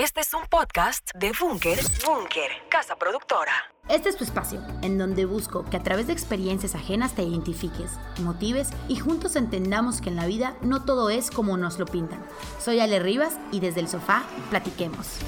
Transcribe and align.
Este 0.00 0.22
es 0.22 0.32
un 0.32 0.46
podcast 0.48 1.10
de 1.14 1.30
Bunker, 1.38 1.78
Bunker, 2.06 2.50
casa 2.70 2.96
productora. 2.96 3.52
Este 3.90 4.08
es 4.08 4.16
tu 4.16 4.24
espacio, 4.24 4.58
en 4.80 4.96
donde 4.96 5.26
busco 5.26 5.66
que 5.66 5.76
a 5.76 5.82
través 5.82 6.06
de 6.06 6.14
experiencias 6.14 6.74
ajenas 6.74 7.14
te 7.14 7.22
identifiques, 7.22 7.90
motives 8.20 8.70
y 8.88 8.96
juntos 8.96 9.36
entendamos 9.36 10.00
que 10.00 10.08
en 10.08 10.16
la 10.16 10.24
vida 10.24 10.56
no 10.62 10.86
todo 10.86 11.10
es 11.10 11.30
como 11.30 11.58
nos 11.58 11.78
lo 11.78 11.84
pintan. 11.84 12.24
Soy 12.58 12.80
Ale 12.80 12.98
Rivas 12.98 13.34
y 13.52 13.60
desde 13.60 13.80
el 13.80 13.88
sofá 13.88 14.22
platiquemos. 14.48 15.18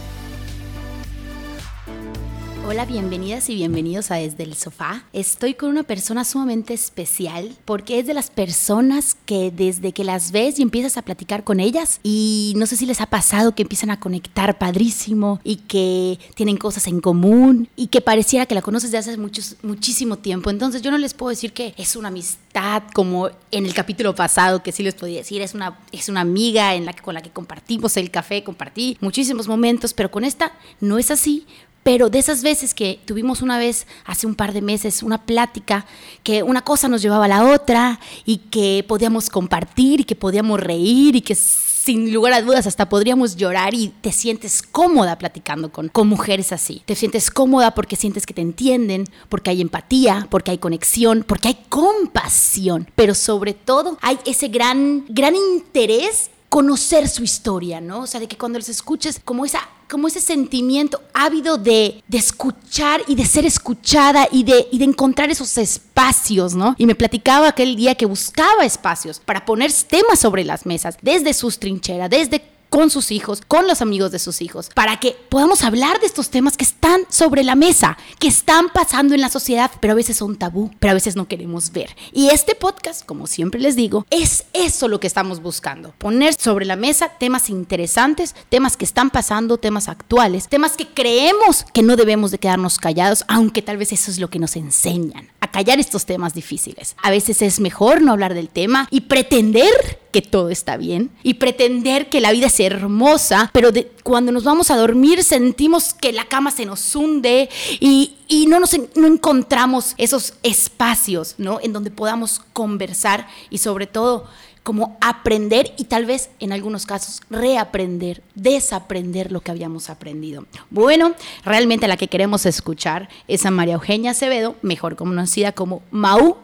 Hola, 2.64 2.84
bienvenidas 2.84 3.50
y 3.50 3.56
bienvenidos 3.56 4.12
a 4.12 4.14
Desde 4.14 4.44
el 4.44 4.54
Sofá. 4.54 5.04
Estoy 5.12 5.54
con 5.54 5.68
una 5.68 5.82
persona 5.82 6.24
sumamente 6.24 6.72
especial 6.72 7.50
porque 7.64 7.98
es 7.98 8.06
de 8.06 8.14
las 8.14 8.30
personas 8.30 9.16
que 9.26 9.50
desde 9.50 9.90
que 9.90 10.04
las 10.04 10.30
ves 10.30 10.60
y 10.60 10.62
empiezas 10.62 10.96
a 10.96 11.02
platicar 11.02 11.42
con 11.42 11.58
ellas 11.58 11.98
y 12.04 12.54
no 12.56 12.66
sé 12.66 12.76
si 12.76 12.86
les 12.86 13.00
ha 13.00 13.06
pasado 13.06 13.56
que 13.56 13.62
empiezan 13.62 13.90
a 13.90 13.98
conectar 13.98 14.58
padrísimo 14.58 15.40
y 15.42 15.56
que 15.56 16.20
tienen 16.36 16.56
cosas 16.56 16.86
en 16.86 17.00
común 17.00 17.68
y 17.74 17.88
que 17.88 18.00
pareciera 18.00 18.46
que 18.46 18.54
la 18.54 18.62
conoces 18.62 18.92
desde 18.92 19.10
hace 19.10 19.56
muchísimo 19.62 20.18
tiempo. 20.18 20.48
Entonces 20.48 20.82
yo 20.82 20.92
no 20.92 20.98
les 20.98 21.14
puedo 21.14 21.30
decir 21.30 21.52
que 21.52 21.74
es 21.76 21.96
una 21.96 22.08
amistad 22.08 22.84
como 22.94 23.28
en 23.50 23.66
el 23.66 23.74
capítulo 23.74 24.14
pasado 24.14 24.62
que 24.62 24.70
sí 24.70 24.84
les 24.84 24.94
podía 24.94 25.18
decir, 25.18 25.42
es 25.42 25.54
una, 25.54 25.80
es 25.90 26.08
una 26.08 26.20
amiga 26.20 26.76
en 26.76 26.86
la 26.86 26.92
que, 26.92 27.02
con 27.02 27.14
la 27.14 27.22
que 27.22 27.30
compartimos 27.30 27.96
el 27.96 28.12
café, 28.12 28.44
compartí 28.44 28.96
muchísimos 29.00 29.48
momentos, 29.48 29.94
pero 29.94 30.12
con 30.12 30.22
esta 30.22 30.52
no 30.80 30.98
es 30.98 31.10
así 31.10 31.44
pero 31.82 32.08
de 32.08 32.18
esas 32.18 32.42
veces 32.42 32.74
que 32.74 33.00
tuvimos 33.04 33.42
una 33.42 33.58
vez, 33.58 33.86
hace 34.04 34.26
un 34.26 34.34
par 34.34 34.52
de 34.52 34.62
meses, 34.62 35.02
una 35.02 35.24
plática, 35.24 35.86
que 36.22 36.42
una 36.42 36.62
cosa 36.62 36.88
nos 36.88 37.02
llevaba 37.02 37.24
a 37.24 37.28
la 37.28 37.52
otra 37.52 37.98
y 38.24 38.38
que 38.38 38.84
podíamos 38.86 39.28
compartir 39.28 40.00
y 40.00 40.04
que 40.04 40.14
podíamos 40.14 40.60
reír 40.60 41.16
y 41.16 41.20
que 41.20 41.34
sin 41.34 42.12
lugar 42.12 42.32
a 42.32 42.42
dudas 42.42 42.68
hasta 42.68 42.88
podríamos 42.88 43.34
llorar 43.34 43.74
y 43.74 43.88
te 43.88 44.12
sientes 44.12 44.62
cómoda 44.62 45.18
platicando 45.18 45.72
con, 45.72 45.88
con 45.88 46.06
mujeres 46.06 46.52
así. 46.52 46.82
Te 46.86 46.94
sientes 46.94 47.30
cómoda 47.30 47.74
porque 47.74 47.96
sientes 47.96 48.24
que 48.24 48.34
te 48.34 48.40
entienden, 48.40 49.04
porque 49.28 49.50
hay 49.50 49.60
empatía, 49.60 50.28
porque 50.30 50.52
hay 50.52 50.58
conexión, 50.58 51.24
porque 51.26 51.48
hay 51.48 51.58
compasión, 51.68 52.88
pero 52.94 53.14
sobre 53.16 53.54
todo 53.54 53.98
hay 54.00 54.18
ese 54.24 54.46
gran, 54.46 55.04
gran 55.08 55.34
interés 55.34 56.30
conocer 56.48 57.08
su 57.08 57.24
historia, 57.24 57.80
¿no? 57.80 58.00
O 58.00 58.06
sea, 58.06 58.20
de 58.20 58.28
que 58.28 58.36
cuando 58.36 58.58
les 58.58 58.68
escuches 58.68 59.18
como 59.24 59.44
esa 59.44 59.66
como 59.92 60.08
ese 60.08 60.22
sentimiento 60.22 61.02
ávido 61.12 61.58
de, 61.58 62.02
de 62.08 62.16
escuchar 62.16 63.02
y 63.08 63.14
de 63.14 63.26
ser 63.26 63.44
escuchada 63.44 64.26
y 64.32 64.42
de, 64.42 64.66
y 64.72 64.78
de 64.78 64.86
encontrar 64.86 65.30
esos 65.30 65.58
espacios, 65.58 66.54
¿no? 66.54 66.74
Y 66.78 66.86
me 66.86 66.94
platicaba 66.94 67.48
aquel 67.48 67.76
día 67.76 67.94
que 67.94 68.06
buscaba 68.06 68.64
espacios 68.64 69.20
para 69.20 69.44
poner 69.44 69.70
temas 69.70 70.18
sobre 70.18 70.44
las 70.44 70.64
mesas, 70.64 70.96
desde 71.02 71.34
sus 71.34 71.58
trincheras, 71.58 72.08
desde 72.08 72.42
con 72.72 72.88
sus 72.88 73.10
hijos, 73.10 73.42
con 73.46 73.66
los 73.66 73.82
amigos 73.82 74.12
de 74.12 74.18
sus 74.18 74.40
hijos, 74.40 74.70
para 74.74 74.98
que 74.98 75.14
podamos 75.28 75.62
hablar 75.62 76.00
de 76.00 76.06
estos 76.06 76.30
temas 76.30 76.56
que 76.56 76.64
están 76.64 77.02
sobre 77.10 77.44
la 77.44 77.54
mesa, 77.54 77.98
que 78.18 78.28
están 78.28 78.70
pasando 78.70 79.14
en 79.14 79.20
la 79.20 79.28
sociedad, 79.28 79.70
pero 79.78 79.92
a 79.92 79.96
veces 79.96 80.16
son 80.16 80.36
tabú, 80.36 80.70
pero 80.80 80.92
a 80.92 80.94
veces 80.94 81.14
no 81.14 81.28
queremos 81.28 81.72
ver. 81.72 81.94
Y 82.12 82.30
este 82.30 82.54
podcast, 82.54 83.04
como 83.04 83.26
siempre 83.26 83.60
les 83.60 83.76
digo, 83.76 84.06
es 84.08 84.44
eso 84.54 84.88
lo 84.88 85.00
que 85.00 85.06
estamos 85.06 85.42
buscando, 85.42 85.92
poner 85.98 86.32
sobre 86.32 86.64
la 86.64 86.76
mesa 86.76 87.10
temas 87.10 87.50
interesantes, 87.50 88.34
temas 88.48 88.78
que 88.78 88.86
están 88.86 89.10
pasando, 89.10 89.58
temas 89.58 89.90
actuales, 89.90 90.48
temas 90.48 90.72
que 90.72 90.86
creemos 90.86 91.66
que 91.74 91.82
no 91.82 91.96
debemos 91.96 92.30
de 92.30 92.38
quedarnos 92.38 92.78
callados, 92.78 93.26
aunque 93.28 93.60
tal 93.60 93.76
vez 93.76 93.92
eso 93.92 94.10
es 94.10 94.18
lo 94.18 94.30
que 94.30 94.38
nos 94.38 94.56
enseñan, 94.56 95.28
a 95.40 95.50
callar 95.50 95.78
estos 95.78 96.06
temas 96.06 96.32
difíciles. 96.32 96.96
A 97.02 97.10
veces 97.10 97.42
es 97.42 97.60
mejor 97.60 98.00
no 98.00 98.12
hablar 98.12 98.32
del 98.32 98.48
tema 98.48 98.88
y 98.90 99.02
pretender 99.02 100.00
que 100.12 100.22
todo 100.22 100.50
está 100.50 100.76
bien 100.76 101.10
y 101.22 101.34
pretender 101.34 102.08
que 102.08 102.20
la 102.20 102.30
vida 102.30 102.46
es 102.46 102.60
hermosa, 102.62 103.50
pero 103.52 103.70
cuando 104.02 104.32
nos 104.32 104.44
vamos 104.44 104.70
a 104.70 104.76
dormir 104.76 105.22
sentimos 105.24 105.94
que 105.94 106.12
la 106.12 106.24
cama 106.24 106.50
se 106.50 106.64
nos 106.64 106.94
hunde 106.94 107.48
y, 107.80 108.46
no, 108.48 108.60
nos, 108.60 108.76
no 108.94 109.06
encontramos 109.06 109.94
esos 109.98 110.34
espacios, 110.42 111.34
¿no? 111.38 111.58
En 111.62 111.72
donde 111.72 111.90
podamos 111.90 112.40
conversar 112.52 113.28
y 113.50 113.58
sobre 113.58 113.86
todo 113.86 114.26
como 114.62 114.96
aprender 115.00 115.74
y 115.76 115.84
tal 115.84 116.06
vez 116.06 116.30
en 116.38 116.52
algunos 116.52 116.86
casos 116.86 117.20
reaprender, 117.30 118.22
desaprender 118.34 119.32
lo 119.32 119.40
que 119.40 119.50
habíamos 119.50 119.90
aprendido. 119.90 120.46
Bueno, 120.70 121.14
realmente 121.44 121.88
la 121.88 121.96
que 121.96 122.08
queremos 122.08 122.46
escuchar 122.46 123.08
es 123.26 123.44
a 123.44 123.50
María 123.50 123.74
Eugenia 123.74 124.12
Acevedo, 124.12 124.54
mejor 124.62 124.94
conocida 124.96 125.52
como 125.52 125.82
Mau, 125.90 126.36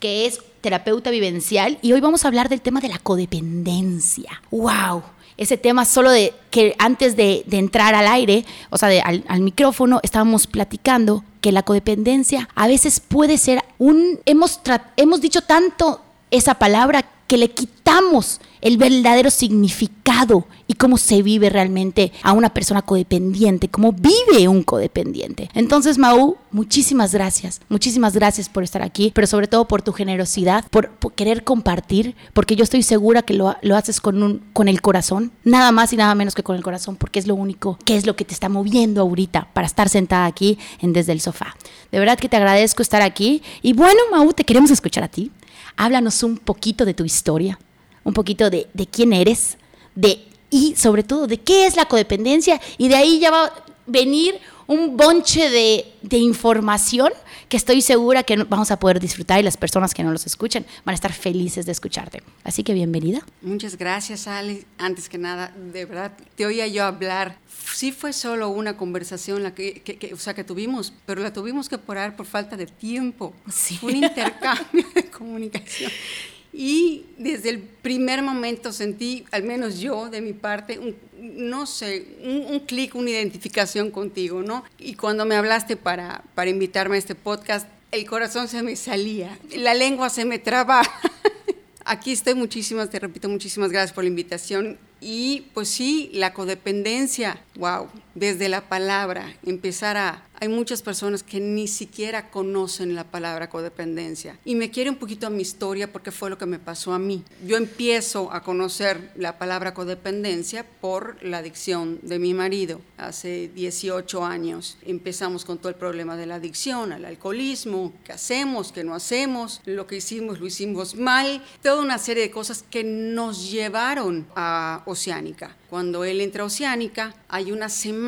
que 0.00 0.26
es 0.26 0.40
terapeuta 0.60 1.10
vivencial 1.10 1.78
y 1.82 1.92
hoy 1.92 2.00
vamos 2.00 2.24
a 2.24 2.28
hablar 2.28 2.48
del 2.48 2.60
tema 2.60 2.80
de 2.80 2.88
la 2.88 2.98
codependencia. 2.98 4.42
¡Wow! 4.50 5.02
Ese 5.36 5.58
tema 5.58 5.84
solo 5.84 6.10
de 6.10 6.32
que 6.50 6.74
antes 6.78 7.14
de, 7.16 7.44
entrar 7.50 7.94
al 7.94 8.08
aire, 8.08 8.44
o 8.70 8.78
sea, 8.78 8.88
al, 9.04 9.24
al 9.28 9.40
micrófono, 9.40 10.00
estábamos 10.02 10.46
platicando 10.46 11.24
que 11.42 11.52
la 11.52 11.62
codependencia 11.62 12.48
a 12.54 12.66
veces 12.66 13.00
puede 13.00 13.38
ser 13.38 13.62
un... 13.78 14.18
Hemos, 14.24 14.60
hemos 14.96 15.20
dicho 15.20 15.42
tanto 15.42 16.00
esa 16.30 16.54
palabra 16.54 17.04
que 17.26 17.36
le 17.36 17.50
quitamos 17.50 18.40
el 18.60 18.78
verdadero 18.78 19.30
significado 19.30 20.46
y 20.66 20.74
cómo 20.74 20.96
se 20.96 21.22
vive 21.22 21.50
realmente 21.50 22.12
a 22.22 22.32
una 22.32 22.52
persona 22.52 22.82
codependiente, 22.82 23.68
cómo 23.68 23.92
vive 23.92 24.48
un 24.48 24.62
codependiente. 24.62 25.50
Entonces, 25.54 25.98
Mau, 25.98 26.36
muchísimas 26.50 27.12
gracias, 27.12 27.60
muchísimas 27.68 28.14
gracias 28.14 28.48
por 28.48 28.64
estar 28.64 28.82
aquí, 28.82 29.12
pero 29.14 29.26
sobre 29.26 29.46
todo 29.46 29.68
por 29.68 29.82
tu 29.82 29.92
generosidad, 29.92 30.64
por, 30.70 30.90
querer 31.14 31.44
compartir, 31.44 32.16
porque 32.32 32.56
yo 32.56 32.64
estoy 32.64 32.82
segura 32.82 33.22
que 33.22 33.34
lo, 33.34 33.56
lo 33.62 33.76
haces 33.76 34.00
con, 34.00 34.22
un, 34.22 34.42
con 34.52 34.68
el 34.68 34.82
corazón, 34.82 35.32
nada 35.44 35.70
más 35.70 35.92
y 35.92 35.96
nada 35.96 36.14
menos 36.14 36.34
que 36.34 36.42
con 36.42 36.56
el 36.56 36.64
corazón, 36.64 36.96
porque 36.96 37.18
es 37.18 37.26
lo 37.26 37.34
único 37.34 37.78
que 37.84 37.96
es 37.96 38.06
lo 38.06 38.16
que 38.16 38.24
te 38.24 38.34
está 38.34 38.48
moviendo 38.48 39.02
ahorita 39.02 39.48
para 39.52 39.66
estar 39.66 39.88
sentada 39.88 40.26
aquí 40.26 40.58
en 40.80 40.92
Desde 40.92 41.12
el 41.12 41.20
Sofá. 41.20 41.56
De 41.92 41.98
verdad 41.98 42.18
que 42.18 42.28
te 42.28 42.36
agradezco 42.36 42.82
estar 42.82 43.02
aquí 43.02 43.42
y 43.62 43.74
bueno, 43.74 44.00
Mau, 44.10 44.32
te 44.32 44.44
queremos 44.44 44.70
escuchar 44.70 45.04
a 45.04 45.08
ti. 45.08 45.30
Háblanos 45.76 46.22
un 46.22 46.38
poquito 46.38 46.84
de 46.84 46.94
tu 46.94 47.04
historia, 47.04 47.58
un 48.04 48.12
poquito 48.12 48.50
de, 48.50 48.68
quién 48.90 49.12
eres, 49.12 49.58
de 49.94 50.24
y 50.50 50.76
sobre 50.76 51.02
todo 51.02 51.26
de 51.26 51.38
qué 51.38 51.66
es 51.66 51.76
la 51.76 51.86
codependencia 51.86 52.60
y 52.78 52.88
de 52.88 52.94
ahí 52.94 53.18
ya 53.18 53.30
va 53.30 53.44
a 53.46 53.52
venir 53.86 54.38
un 54.66 54.96
bonche 54.96 55.48
de, 55.50 55.92
de, 56.02 56.18
información 56.18 57.12
que 57.48 57.56
estoy 57.56 57.80
segura 57.80 58.22
que 58.22 58.36
vamos 58.44 58.70
a 58.70 58.78
poder 58.78 58.98
disfrutar 59.00 59.38
y 59.38 59.42
las 59.42 59.56
personas 59.56 59.94
que 59.94 60.02
no 60.02 60.10
los 60.10 60.26
escuchen 60.26 60.66
van 60.84 60.92
a 60.92 60.94
estar 60.94 61.12
felices 61.12 61.66
de 61.66 61.72
escucharte. 61.72 62.22
Así 62.44 62.62
que 62.64 62.74
bienvenida. 62.74 63.20
Muchas 63.42 63.76
gracias, 63.76 64.26
Ale. 64.26 64.64
Antes 64.78 65.08
que 65.08 65.18
nada, 65.18 65.52
de 65.56 65.84
verdad, 65.84 66.12
te 66.34 66.46
oía 66.46 66.66
yo 66.66 66.84
hablar. 66.84 67.38
Sí 67.72 67.92
fue 67.92 68.12
solo 68.12 68.48
una 68.48 68.76
conversación 68.76 69.42
la 69.42 69.54
que, 69.54 69.82
que, 69.82 70.14
o 70.14 70.16
sea, 70.16 70.34
que 70.34 70.44
tuvimos, 70.44 70.92
pero 71.04 71.22
la 71.22 71.32
tuvimos 71.32 71.68
que 71.68 71.78
parar 71.78 72.16
por 72.16 72.26
falta 72.26 72.56
de 72.56 72.66
tiempo. 72.66 73.34
Sí. 73.52 73.78
un 73.82 73.96
intercambio 73.96 74.86
de 74.94 75.10
comunicación. 75.10 75.90
Y 76.58 77.04
desde 77.18 77.50
el 77.50 77.58
primer 77.60 78.22
momento 78.22 78.72
sentí, 78.72 79.26
al 79.30 79.42
menos 79.42 79.78
yo 79.78 80.08
de 80.08 80.22
mi 80.22 80.32
parte, 80.32 80.78
un, 80.78 80.96
no 81.20 81.66
sé, 81.66 82.16
un, 82.24 82.60
clic, 82.60 82.94
una 82.94 83.10
identificación 83.10 83.90
contigo, 83.90 84.42
¿no? 84.42 84.64
Y 84.78 84.94
cuando 84.94 85.26
me 85.26 85.34
hablaste 85.34 85.76
para, 85.76 86.24
para 86.34 86.48
invitarme 86.48 86.96
a 86.96 86.98
este 86.98 87.14
podcast, 87.14 87.68
el 87.92 88.06
corazón 88.06 88.48
se 88.48 88.62
me 88.62 88.74
salía, 88.74 89.38
la 89.54 89.74
lengua 89.74 90.08
se 90.08 90.24
me 90.24 90.38
trababa. 90.38 90.88
Aquí 91.84 92.12
estoy, 92.12 92.34
muchísimas, 92.34 92.88
te 92.88 93.00
repito, 93.00 93.28
muchísimas 93.28 93.70
gracias 93.70 93.92
por 93.92 94.04
la 94.04 94.08
invitación. 94.08 94.78
Y 95.02 95.48
pues 95.52 95.68
sí, 95.68 96.08
la 96.14 96.32
codependencia, 96.32 97.38
wow, 97.56 97.88
desde 98.16 98.48
la 98.48 98.62
palabra, 98.62 99.34
empezar 99.44 99.98
a, 99.98 100.22
hay 100.40 100.48
muchas 100.48 100.80
personas 100.80 101.22
que 101.22 101.38
ni 101.38 101.68
siquiera 101.68 102.30
conocen 102.30 102.94
la 102.94 103.04
palabra 103.04 103.50
codependencia. 103.50 104.38
Y 104.44 104.54
me 104.54 104.70
quiere 104.70 104.88
un 104.88 104.96
poquito 104.96 105.26
a 105.26 105.30
mi 105.30 105.42
historia 105.42 105.92
porque 105.92 106.10
fue 106.10 106.30
lo 106.30 106.38
que 106.38 106.46
me 106.46 106.58
pasó 106.58 106.94
a 106.94 106.98
mí. 106.98 107.22
Yo 107.46 107.58
empiezo 107.58 108.32
a 108.32 108.42
conocer 108.42 109.12
la 109.16 109.38
palabra 109.38 109.74
codependencia 109.74 110.64
por 110.80 111.22
la 111.22 111.38
adicción 111.38 111.98
de 112.02 112.18
mi 112.18 112.32
marido. 112.32 112.80
Hace 112.96 113.48
18 113.54 114.24
años 114.24 114.78
empezamos 114.86 115.44
con 115.44 115.58
todo 115.58 115.68
el 115.68 115.74
problema 115.74 116.16
de 116.16 116.24
la 116.24 116.36
adicción, 116.36 116.92
al 116.92 117.04
alcoholismo, 117.04 117.92
qué 118.02 118.12
hacemos, 118.12 118.72
qué 118.72 118.82
no 118.82 118.94
hacemos, 118.94 119.60
lo 119.66 119.86
que 119.86 119.96
hicimos 119.96 120.40
lo 120.40 120.46
hicimos 120.46 120.96
mal, 120.96 121.42
toda 121.62 121.82
una 121.82 121.98
serie 121.98 122.22
de 122.22 122.30
cosas 122.30 122.64
que 122.70 122.82
nos 122.82 123.50
llevaron 123.50 124.26
a 124.34 124.82
Oceánica. 124.86 125.54
Cuando 125.68 126.04
él 126.04 126.20
entra 126.20 126.44
a 126.44 126.46
Oceánica, 126.46 127.14
hay 127.28 127.52
una 127.52 127.68
semana 127.68 128.05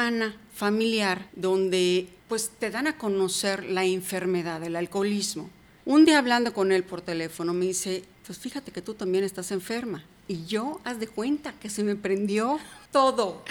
familiar 0.54 1.28
donde 1.34 2.08
pues 2.28 2.50
te 2.58 2.70
dan 2.70 2.86
a 2.86 2.98
conocer 2.98 3.64
la 3.64 3.84
enfermedad, 3.84 4.62
el 4.62 4.76
alcoholismo. 4.76 5.48
Un 5.84 6.04
día 6.04 6.18
hablando 6.18 6.52
con 6.52 6.72
él 6.72 6.84
por 6.84 7.00
teléfono 7.00 7.54
me 7.54 7.66
dice, 7.66 8.04
pues 8.26 8.38
fíjate 8.38 8.72
que 8.72 8.82
tú 8.82 8.94
también 8.94 9.24
estás 9.24 9.50
enferma. 9.52 10.04
Y 10.26 10.44
yo, 10.44 10.80
haz 10.84 11.00
de 11.00 11.08
cuenta 11.08 11.54
que 11.54 11.70
se 11.70 11.82
me 11.82 11.96
prendió 11.96 12.58
todo, 12.92 13.42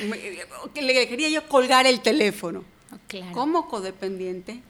que 0.74 0.82
le 0.84 1.08
quería 1.08 1.30
yo 1.30 1.48
colgar 1.48 1.88
el 1.88 2.02
teléfono. 2.02 2.64
Oh, 2.94 2.98
claro. 3.08 3.32
Como 3.34 3.68
codependiente, 3.68 4.62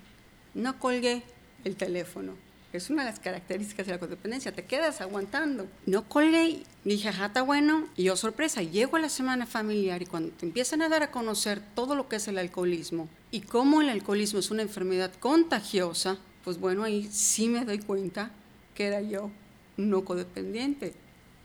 no 0.53 0.79
colgué 0.79 1.23
el 1.65 1.75
teléfono 1.75 2.46
es 2.77 2.89
una 2.89 3.03
de 3.03 3.11
las 3.11 3.19
características 3.19 3.85
de 3.85 3.93
la 3.93 3.99
codependencia, 3.99 4.51
te 4.51 4.65
quedas 4.65 5.01
aguantando. 5.01 5.67
No 5.85 6.07
colgué, 6.07 6.63
dije, 6.83 7.09
ajá, 7.09 7.27
está 7.27 7.41
bueno, 7.41 7.87
y 7.95 8.03
yo 8.03 8.15
sorpresa, 8.15 8.61
llego 8.61 8.97
a 8.97 8.99
la 8.99 9.09
semana 9.09 9.45
familiar 9.45 10.01
y 10.01 10.05
cuando 10.05 10.31
te 10.31 10.45
empiezan 10.45 10.81
a 10.81 10.89
dar 10.89 11.03
a 11.03 11.11
conocer 11.11 11.61
todo 11.75 11.95
lo 11.95 12.07
que 12.07 12.17
es 12.17 12.27
el 12.27 12.37
alcoholismo 12.37 13.09
y 13.31 13.41
cómo 13.41 13.81
el 13.81 13.89
alcoholismo 13.89 14.39
es 14.39 14.51
una 14.51 14.61
enfermedad 14.61 15.11
contagiosa, 15.19 16.17
pues 16.43 16.59
bueno, 16.59 16.83
ahí 16.83 17.09
sí 17.11 17.49
me 17.49 17.65
doy 17.65 17.79
cuenta 17.79 18.31
que 18.73 18.85
era 18.85 19.01
yo 19.01 19.29
no 19.75 20.05
codependiente, 20.05 20.93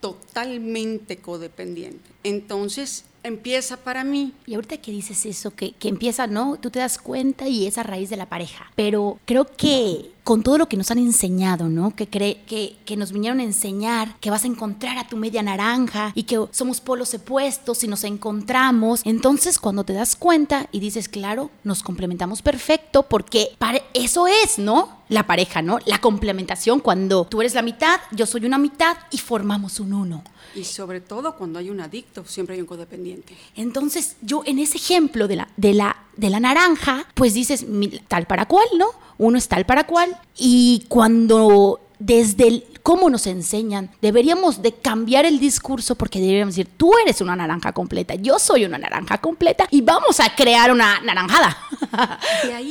totalmente 0.00 1.18
codependiente. 1.18 2.10
Entonces, 2.24 3.04
empieza 3.22 3.76
para 3.78 4.04
mí. 4.04 4.32
Y 4.46 4.54
ahorita 4.54 4.78
que 4.78 4.90
dices 4.90 5.24
eso, 5.26 5.54
que, 5.54 5.72
que 5.72 5.88
empieza, 5.88 6.26
¿no? 6.26 6.56
Tú 6.56 6.70
te 6.70 6.80
das 6.80 6.98
cuenta 6.98 7.48
y 7.48 7.66
es 7.66 7.78
a 7.78 7.82
raíz 7.82 8.10
de 8.10 8.16
la 8.16 8.28
pareja. 8.28 8.70
Pero 8.74 9.18
creo 9.24 9.44
que 9.44 10.10
con 10.24 10.42
todo 10.42 10.58
lo 10.58 10.68
que 10.68 10.76
nos 10.76 10.90
han 10.90 10.98
enseñado, 10.98 11.68
¿no? 11.68 11.94
Que, 11.94 12.08
cree, 12.08 12.42
que, 12.46 12.76
que 12.84 12.96
nos 12.96 13.12
vinieron 13.12 13.40
a 13.40 13.44
enseñar 13.44 14.16
que 14.20 14.30
vas 14.30 14.44
a 14.44 14.46
encontrar 14.46 14.98
a 14.98 15.08
tu 15.08 15.16
media 15.16 15.42
naranja 15.42 16.12
y 16.14 16.24
que 16.24 16.44
somos 16.50 16.80
polos 16.80 17.14
opuestos 17.14 17.82
y 17.84 17.88
nos 17.88 18.04
encontramos. 18.04 19.02
Entonces, 19.04 19.58
cuando 19.58 19.84
te 19.84 19.92
das 19.92 20.16
cuenta 20.16 20.68
y 20.72 20.80
dices, 20.80 21.08
claro, 21.08 21.50
nos 21.64 21.82
complementamos 21.82 22.42
perfecto 22.42 23.02
porque 23.04 23.50
para 23.58 23.80
eso 23.94 24.26
es, 24.26 24.58
¿no? 24.58 25.02
La 25.08 25.26
pareja, 25.26 25.60
¿no? 25.60 25.78
La 25.86 26.00
complementación 26.00 26.80
cuando 26.80 27.26
tú 27.26 27.40
eres 27.40 27.54
la 27.54 27.62
mitad, 27.62 28.00
yo 28.12 28.26
soy 28.26 28.46
una 28.46 28.58
mitad 28.58 28.96
y 29.10 29.18
formamos 29.18 29.80
un 29.80 29.92
uno. 29.92 30.22
Y 30.54 30.64
sobre 30.64 31.00
todo 31.00 31.36
cuando 31.36 31.58
hay 31.58 31.70
un 31.70 31.80
adicto, 31.80 32.24
siempre 32.26 32.54
hay 32.54 32.60
un 32.60 32.66
codependiente. 32.66 33.34
Entonces, 33.56 34.16
yo 34.20 34.42
en 34.44 34.58
ese 34.58 34.76
ejemplo 34.76 35.28
de 35.28 35.36
la, 35.36 35.48
de 35.56 35.74
la, 35.74 35.96
de 36.16 36.30
la 36.30 36.40
naranja, 36.40 37.06
pues 37.14 37.34
dices 37.34 37.66
tal 38.08 38.26
para 38.26 38.46
cual, 38.46 38.66
¿no? 38.78 38.86
Uno 39.18 39.38
es 39.38 39.48
tal 39.48 39.66
para 39.66 39.86
cual. 39.86 40.16
Y 40.36 40.84
cuando 40.88 41.80
desde 42.04 42.48
el, 42.48 42.64
cómo 42.82 43.08
nos 43.08 43.26
enseñan, 43.26 43.90
deberíamos 44.00 44.60
de 44.60 44.72
cambiar 44.72 45.24
el 45.24 45.38
discurso 45.38 45.94
porque 45.94 46.20
deberíamos 46.20 46.56
decir, 46.56 46.72
tú 46.76 46.92
eres 47.02 47.20
una 47.20 47.36
naranja 47.36 47.72
completa, 47.72 48.14
yo 48.16 48.38
soy 48.38 48.64
una 48.64 48.78
naranja 48.78 49.18
completa 49.18 49.66
y 49.70 49.80
vamos 49.82 50.18
a 50.20 50.34
crear 50.34 50.72
una 50.72 51.00
naranjada. 51.00 51.56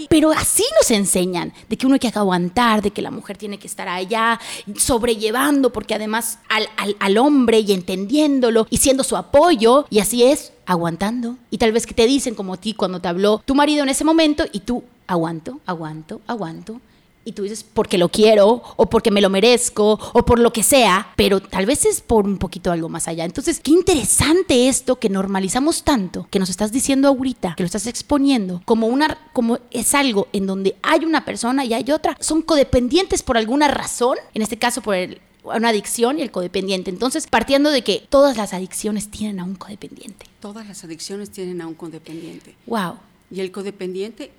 Pero 0.10 0.31
así 0.31 0.63
nos 0.80 0.92
enseñan, 0.92 1.54
de 1.69 1.78
que 1.78 1.86
uno 1.86 1.95
hay 1.95 2.00
que 2.00 2.07
aguantar, 2.13 2.81
de 2.81 2.92
que 2.92 3.01
la 3.01 3.12
mujer 3.12 3.38
tiene 3.38 3.57
que 3.57 3.68
estar 3.68 3.88
allá 3.88 4.39
sobrellevando, 4.75 5.72
porque 5.72 5.95
además 5.95 6.39
al, 6.50 6.68
al, 6.78 6.95
al 7.00 7.18
hombre 7.18 7.60
y 7.60 7.72
entendiéndolo 7.72 8.68
y 8.69 8.78
siendo 8.78 9.04
su 9.04 9.16
apoyo, 9.16 9.86
y 9.89 10.00
así 10.00 10.24
es, 10.24 10.51
aguantando. 10.66 11.38
Y 11.50 11.57
tal 11.57 11.72
vez 11.72 11.86
que 11.86 11.94
te 11.94 12.06
dicen 12.06 12.36
como 12.36 12.56
a 12.56 12.57
ti 12.57 12.74
cuando 12.74 13.00
te 13.00 13.07
habló 13.07 13.42
tu 13.45 13.56
marido 13.56 13.83
en 13.83 13.89
ese 13.89 14.04
momento 14.04 14.45
y 14.51 14.60
tú 14.62 14.83
aguanto, 15.07 15.60
aguanto, 15.66 16.22
aguanto 16.28 16.81
y 17.23 17.33
tú 17.33 17.44
dices 17.44 17.63
porque 17.63 17.97
lo 17.97 18.09
quiero 18.09 18.63
o 18.75 18.85
porque 18.88 19.12
me 19.12 19.21
lo 19.21 19.29
merezco 19.29 20.00
o 20.13 20.25
por 20.25 20.39
lo 20.39 20.51
que 20.51 20.63
sea, 20.63 21.13
pero 21.15 21.39
tal 21.39 21.65
vez 21.65 21.85
es 21.85 22.01
por 22.01 22.25
un 22.25 22.38
poquito 22.38 22.71
algo 22.71 22.89
más 22.89 23.07
allá. 23.07 23.25
Entonces, 23.25 23.59
qué 23.59 23.71
interesante 23.71 24.68
esto 24.68 24.97
que 24.97 25.09
normalizamos 25.09 25.83
tanto, 25.83 26.27
que 26.31 26.39
nos 26.39 26.50
estás 26.50 26.71
diciendo 26.71 27.07
ahorita, 27.07 27.53
que 27.56 27.63
lo 27.63 27.68
estás 27.68 27.88
exponiendo 27.88 28.62
como 28.65 28.88
una 28.88 29.18
como 29.33 29.59
es 29.71 29.94
algo 29.94 30.27
en 30.33 30.47
donde 30.47 30.75
hay 30.81 31.06
una 31.06 31.25
persona 31.25 31.65
y 31.65 31.73
hay 31.73 31.91
otra, 31.91 32.18
son 32.19 32.41
codependientes 32.41 33.23
por 33.23 33.38
alguna 33.38 33.68
razón, 33.68 34.18
en 34.33 34.41
este 34.41 34.57
caso 34.57 34.81
por 34.81 34.95
el, 34.95 35.21
una 35.44 35.69
adicción 35.69 36.19
y 36.19 36.21
el 36.21 36.31
codependiente. 36.31 36.89
Entonces, 36.89 37.27
partiendo 37.27 37.69
de 37.69 37.83
que 37.83 38.06
todas 38.09 38.38
las 38.38 38.53
adicciones 38.53 39.09
tienen 39.09 39.39
a 39.39 39.44
un 39.44 39.56
codependiente. 39.56 40.25
Todas 40.39 40.68
las 40.68 40.83
adicciones 40.83 41.29
tienen 41.31 41.62
a 41.62 41.68
un 41.68 41.75
codependiente. 41.75 42.56
Wow. 42.65 42.95
Y 43.29 43.39
el 43.39 43.51
codependiente 43.51 44.31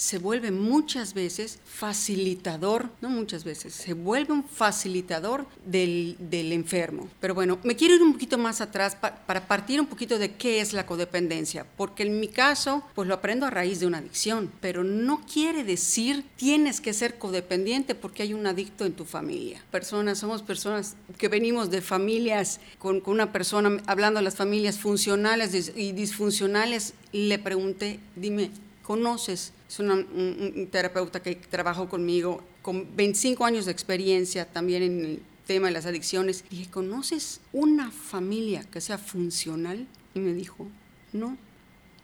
se 0.00 0.16
vuelve 0.16 0.50
muchas 0.50 1.12
veces 1.12 1.58
facilitador, 1.66 2.88
no 3.02 3.10
muchas 3.10 3.44
veces, 3.44 3.74
se 3.74 3.92
vuelve 3.92 4.32
un 4.32 4.42
facilitador 4.42 5.44
del, 5.66 6.16
del 6.18 6.52
enfermo. 6.52 7.06
Pero 7.20 7.34
bueno, 7.34 7.58
me 7.64 7.76
quiero 7.76 7.96
ir 7.96 8.02
un 8.02 8.14
poquito 8.14 8.38
más 8.38 8.62
atrás 8.62 8.96
pa, 8.96 9.14
para 9.14 9.46
partir 9.46 9.78
un 9.78 9.86
poquito 9.86 10.18
de 10.18 10.36
qué 10.36 10.62
es 10.62 10.72
la 10.72 10.86
codependencia, 10.86 11.66
porque 11.76 12.04
en 12.04 12.18
mi 12.18 12.28
caso, 12.28 12.82
pues 12.94 13.08
lo 13.08 13.12
aprendo 13.12 13.44
a 13.44 13.50
raíz 13.50 13.78
de 13.78 13.86
una 13.86 13.98
adicción, 13.98 14.50
pero 14.62 14.84
no 14.84 15.20
quiere 15.30 15.64
decir 15.64 16.24
tienes 16.34 16.80
que 16.80 16.94
ser 16.94 17.18
codependiente 17.18 17.94
porque 17.94 18.22
hay 18.22 18.32
un 18.32 18.46
adicto 18.46 18.86
en 18.86 18.94
tu 18.94 19.04
familia. 19.04 19.62
Personas, 19.70 20.16
somos 20.16 20.40
personas 20.40 20.96
que 21.18 21.28
venimos 21.28 21.70
de 21.70 21.82
familias 21.82 22.58
con, 22.78 23.02
con 23.02 23.12
una 23.12 23.32
persona, 23.32 23.76
hablando 23.84 24.20
de 24.20 24.24
las 24.24 24.36
familias 24.36 24.78
funcionales 24.78 25.72
y 25.76 25.92
disfuncionales, 25.92 26.94
le 27.12 27.38
pregunté, 27.38 28.00
dime, 28.16 28.50
¿conoces 28.82 29.52
es 29.68 29.78
una, 29.78 29.94
un, 29.94 30.52
un, 30.56 30.66
terapeuta 30.66 31.22
que 31.22 31.36
trabajó 31.36 31.88
conmigo 31.88 32.42
con 32.60 32.96
25 32.96 33.44
años 33.44 33.66
de 33.66 33.72
experiencia 33.72 34.44
también 34.44 34.82
en 34.82 35.04
el 35.04 35.22
tema 35.50 35.66
de 35.66 35.72
las 35.72 35.86
adicciones. 35.86 36.44
Dije, 36.48 36.70
¿conoces 36.70 37.40
una 37.52 37.90
familia 37.90 38.62
que 38.64 38.80
sea 38.80 38.98
funcional? 38.98 39.86
Y 40.14 40.20
me 40.20 40.32
dijo, 40.32 40.68
no, 41.12 41.36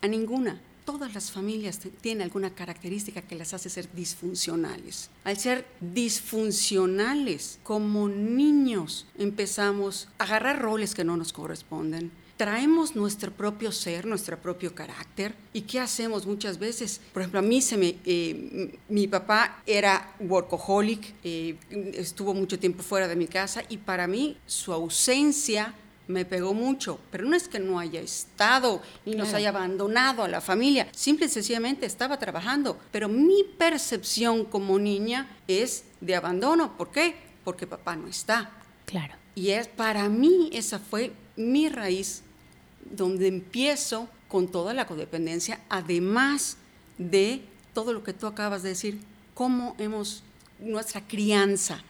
a 0.02 0.08
ninguna. 0.08 0.60
Todas 0.84 1.14
las 1.14 1.30
familias 1.32 1.80
tienen 2.00 2.22
alguna 2.22 2.50
característica 2.50 3.22
que 3.22 3.34
las 3.34 3.54
hace 3.54 3.70
ser 3.70 3.88
disfuncionales. 3.92 5.10
Al 5.22 5.36
ser 5.36 5.64
disfuncionales, 5.80 7.58
como 7.62 8.08
niños, 8.08 9.06
empezamos 9.18 10.08
a 10.18 10.24
agarrar 10.24 10.60
roles 10.60 10.94
que 10.94 11.04
no 11.04 11.16
nos 11.16 11.32
corresponden, 11.32 12.10
traemos 12.36 12.94
nuestro 12.94 13.32
propio 13.32 13.72
ser, 13.72 14.06
nuestro 14.06 14.38
propio 14.38 14.74
carácter. 14.74 15.34
¿Y 15.52 15.62
qué 15.62 15.80
hacemos 15.80 16.26
muchas 16.26 16.58
veces? 16.58 17.00
Por 17.12 17.22
ejemplo, 17.22 17.40
a 17.40 17.42
mí 17.42 17.62
se 17.62 17.76
me, 17.76 17.96
eh, 18.04 18.78
mi 18.88 19.08
papá 19.08 19.62
era 19.66 20.14
workaholic, 20.20 21.14
eh, 21.24 21.56
estuvo 21.94 22.34
mucho 22.34 22.58
tiempo 22.58 22.82
fuera 22.82 23.08
de 23.08 23.16
mi 23.16 23.26
casa 23.26 23.62
y 23.68 23.78
para 23.78 24.06
mí 24.06 24.36
su 24.46 24.72
ausencia 24.72 25.74
me 26.08 26.24
pegó 26.24 26.54
mucho, 26.54 27.00
pero 27.10 27.24
no 27.24 27.34
es 27.34 27.48
que 27.48 27.58
no 27.58 27.80
haya 27.80 28.00
estado 28.00 28.80
ni 29.04 29.12
claro. 29.12 29.26
nos 29.26 29.34
haya 29.34 29.48
abandonado 29.48 30.22
a 30.22 30.28
la 30.28 30.40
familia, 30.40 30.86
simple 30.92 31.26
y 31.26 31.28
sencillamente 31.28 31.84
estaba 31.84 32.18
trabajando, 32.18 32.78
pero 32.92 33.08
mi 33.08 33.42
percepción 33.58 34.44
como 34.44 34.78
niña 34.78 35.36
es 35.48 35.84
de 36.00 36.14
abandono, 36.14 36.76
¿por 36.76 36.92
qué? 36.92 37.16
Porque 37.42 37.66
papá 37.66 37.96
no 37.96 38.06
está. 38.06 38.52
Claro. 38.84 39.14
Y 39.34 39.50
es 39.50 39.66
para 39.66 40.08
mí 40.08 40.48
esa 40.52 40.78
fue 40.78 41.12
mi 41.36 41.68
raíz 41.68 42.22
donde 42.90 43.28
empiezo 43.28 44.08
con 44.28 44.48
toda 44.48 44.74
la 44.74 44.86
codependencia, 44.86 45.60
además 45.68 46.56
de 46.98 47.42
todo 47.74 47.92
lo 47.92 48.02
que 48.02 48.12
tú 48.12 48.26
acabas 48.26 48.62
de 48.62 48.70
decir, 48.70 48.98
cómo 49.34 49.76
hemos, 49.78 50.22
nuestra 50.58 51.06
crianza, 51.06 51.82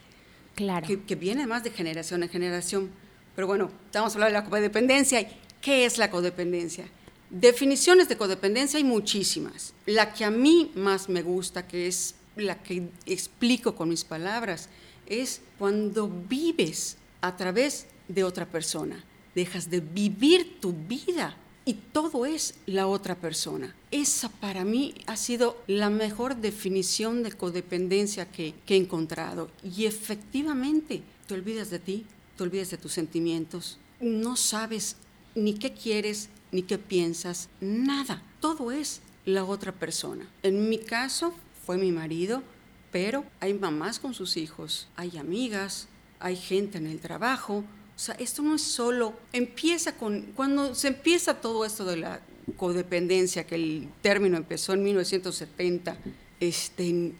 claro. 0.54 0.86
que, 0.86 1.02
que 1.02 1.14
viene 1.14 1.46
más 1.46 1.62
de 1.64 1.70
generación 1.70 2.22
en 2.22 2.28
generación. 2.28 2.90
Pero 3.34 3.46
bueno, 3.46 3.70
estamos 3.86 4.14
hablando 4.14 4.34
de 4.36 4.42
la 4.44 4.50
codependencia. 4.50 5.28
¿Qué 5.60 5.84
es 5.84 5.98
la 5.98 6.10
codependencia? 6.10 6.86
Definiciones 7.30 8.08
de 8.08 8.16
codependencia 8.16 8.78
hay 8.78 8.84
muchísimas. 8.84 9.74
La 9.86 10.12
que 10.12 10.24
a 10.24 10.30
mí 10.30 10.72
más 10.74 11.08
me 11.08 11.22
gusta, 11.22 11.66
que 11.66 11.86
es 11.86 12.14
la 12.36 12.62
que 12.62 12.88
explico 13.06 13.74
con 13.74 13.88
mis 13.88 14.04
palabras, 14.04 14.68
es 15.06 15.40
cuando 15.58 16.08
vives 16.08 16.96
a 17.20 17.36
través 17.36 17.86
de 18.08 18.24
otra 18.24 18.46
persona 18.46 19.04
dejas 19.36 19.70
de 19.70 19.80
vivir 19.80 20.60
tu 20.60 20.72
vida 20.72 21.36
y 21.66 21.74
todo 21.74 22.24
es 22.24 22.54
la 22.64 22.86
otra 22.86 23.16
persona. 23.16 23.76
Esa 23.90 24.30
para 24.30 24.64
mí 24.64 24.94
ha 25.06 25.16
sido 25.16 25.62
la 25.66 25.90
mejor 25.90 26.36
definición 26.36 27.22
de 27.22 27.32
codependencia 27.32 28.30
que, 28.30 28.54
he 28.66 28.76
encontrado. 28.76 29.50
Y 29.62 29.84
efectivamente, 29.84 31.02
te 31.26 31.34
olvidas 31.34 31.70
de 31.70 31.78
ti, 31.78 32.06
te 32.36 32.44
olvidas 32.44 32.70
de 32.70 32.78
tus 32.78 32.92
sentimientos, 32.92 33.78
no 34.00 34.36
sabes 34.36 34.96
ni 35.34 35.54
qué 35.54 35.72
quieres, 35.72 36.30
ni 36.50 36.62
qué 36.62 36.78
piensas, 36.78 37.50
nada. 37.60 38.22
Todo 38.40 38.70
es 38.70 39.02
la 39.26 39.44
otra 39.44 39.72
persona. 39.72 40.26
En 40.42 40.70
mi 40.70 40.78
caso 40.78 41.34
fue 41.66 41.76
mi 41.76 41.92
marido, 41.92 42.42
pero 42.90 43.24
hay 43.40 43.52
mamás 43.52 43.98
con 43.98 44.14
sus 44.14 44.36
hijos, 44.36 44.88
hay 44.96 45.18
amigas, 45.18 45.88
hay 46.20 46.36
gente 46.36 46.78
en 46.78 46.86
el 46.86 47.00
trabajo, 47.00 47.64
o 47.96 47.98
sea, 47.98 48.14
esto 48.16 48.42
no 48.42 48.54
es 48.54 48.62
solo, 48.62 49.14
empieza 49.32 49.96
con, 49.96 50.20
cuando 50.36 50.74
se 50.74 50.88
empieza 50.88 51.40
todo 51.40 51.64
esto 51.64 51.86
de 51.86 51.96
la 51.96 52.20
codependencia, 52.58 53.46
que 53.46 53.54
el 53.54 53.88
término 54.02 54.36
empezó 54.36 54.74
en 54.74 54.84
1970, 54.84 55.96
este, 56.38 56.88
en, 56.88 57.16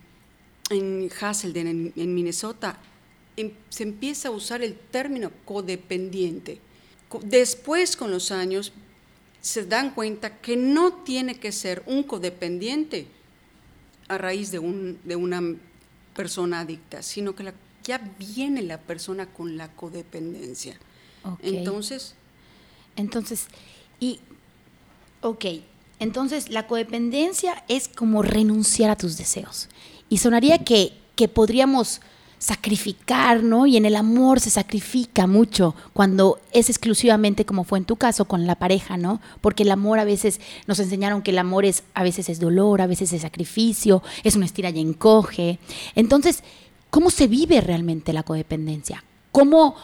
en 0.68 1.11
Hasselden, 1.18 1.66
en, 1.66 1.92
en 1.97 2.14
Minnesota, 2.14 2.78
em, 3.38 3.52
se 3.71 3.85
empieza 3.85 4.28
a 4.28 4.33
usar 4.33 4.62
el 4.62 4.75
término 4.75 5.30
codependiente. 5.47 6.61
Después, 7.23 7.97
con 7.97 8.11
los 8.11 8.30
años, 8.30 8.75
se 9.40 9.64
dan 9.64 9.95
cuenta 9.95 10.42
que 10.42 10.59
no 10.59 10.92
tiene 11.04 11.38
que 11.38 11.52
ser 11.52 11.83
un 11.87 12.02
codependiente 12.02 13.06
a 14.09 14.18
raíz 14.18 14.50
de, 14.50 14.59
un, 14.59 14.99
de 15.04 15.16
una 15.16 15.42
persona 16.14 16.61
adicta, 16.61 17.02
sino 17.02 17.35
que 17.35 17.45
la 17.45 17.54
ya 17.87 17.99
viene 18.19 18.62
la 18.62 18.78
persona 18.78 19.26
con 19.26 19.57
la 19.57 19.69
codependencia. 19.69 20.76
Okay. 21.23 21.59
Entonces. 21.59 22.14
Entonces, 22.97 23.47
y, 24.00 24.21
ok, 25.21 25.45
entonces 25.99 26.50
la 26.50 26.66
codependencia 26.66 27.64
es 27.69 27.88
como 27.88 28.23
renunciar 28.23 28.90
a 28.90 28.97
tus 28.97 29.16
deseos. 29.16 29.69
Y 30.09 30.19
sonaría 30.19 30.59
que, 30.64 30.93
que 31.14 31.28
podríamos 31.28 32.00
sacrificar, 32.38 33.43
¿no? 33.43 33.66
Y 33.66 33.76
en 33.76 33.87
el 33.87 33.97
amor 33.97 34.40
se 34.40 34.50
sacrifica 34.50 35.26
mucho 35.26 35.75
cuando 35.93 36.38
es 36.52 36.69
exclusivamente 36.69 37.47
como 37.47 37.64
fue 37.64 37.78
en 37.78 37.87
tu 37.87 37.97
caso 37.97 38.26
con 38.26 38.47
la 38.47 38.57
pareja, 38.57 38.97
¿no? 38.97 39.21
Porque 39.40 39.62
el 39.62 39.71
amor 39.71 39.99
a 39.99 40.05
veces 40.05 40.40
nos 40.66 40.78
enseñaron 40.78 41.23
que 41.23 41.31
el 41.31 41.38
amor 41.38 41.64
es 41.64 41.83
a 41.95 42.02
veces 42.02 42.28
es 42.28 42.38
dolor, 42.38 42.83
a 42.83 42.87
veces 42.87 43.12
es 43.12 43.23
sacrificio, 43.23 44.02
es 44.23 44.37
una 44.37 44.45
estira 44.45 44.71
y 44.71 44.81
encoge. 44.81 45.59
Entonces, 45.95 46.43
¿cómo 46.97 47.11
se 47.11 47.26
vive 47.26 47.61
realmente 47.61 48.15
la 48.15 48.23
codependencia? 48.23 49.05
¿Cómo 49.31 49.76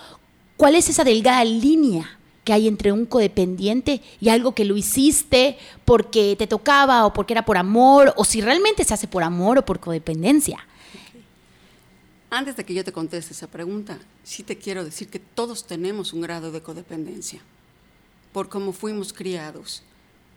cuál 0.57 0.77
es 0.77 0.89
esa 0.89 1.05
delgada 1.05 1.45
línea 1.45 2.19
que 2.43 2.55
hay 2.55 2.67
entre 2.67 2.91
un 2.91 3.05
codependiente 3.05 4.01
y 4.19 4.31
algo 4.31 4.55
que 4.55 4.65
lo 4.65 4.79
hiciste 4.79 5.59
porque 5.85 6.37
te 6.39 6.47
tocaba 6.47 7.05
o 7.05 7.13
porque 7.13 7.35
era 7.35 7.45
por 7.45 7.59
amor 7.59 8.15
o 8.17 8.25
si 8.25 8.41
realmente 8.41 8.83
se 8.83 8.95
hace 8.95 9.09
por 9.09 9.23
amor 9.23 9.59
o 9.59 9.65
por 9.67 9.79
codependencia? 9.79 10.67
Antes 12.31 12.57
de 12.57 12.65
que 12.65 12.73
yo 12.73 12.83
te 12.83 12.93
conteste 12.93 13.35
esa 13.35 13.47
pregunta, 13.47 13.99
sí 14.25 14.43
te 14.43 14.57
quiero 14.57 14.83
decir 14.83 15.09
que 15.09 15.19
todos 15.19 15.67
tenemos 15.67 16.15
un 16.15 16.23
grado 16.23 16.51
de 16.51 16.63
codependencia, 16.63 17.43
por 18.33 18.49
cómo 18.49 18.73
fuimos 18.73 19.13
criados, 19.13 19.83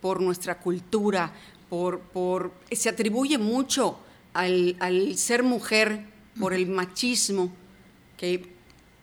por 0.01 0.20
nuestra 0.22 0.60
cultura, 0.60 1.32
por, 1.70 2.01
por 2.01 2.51
se 2.70 2.89
atribuye 2.89 3.38
mucho 3.38 3.98
al, 4.34 4.75
al 4.82 5.17
ser 5.17 5.41
mujer 5.41 6.13
por 6.39 6.53
el 6.53 6.67
machismo, 6.67 7.51
que 8.17 8.47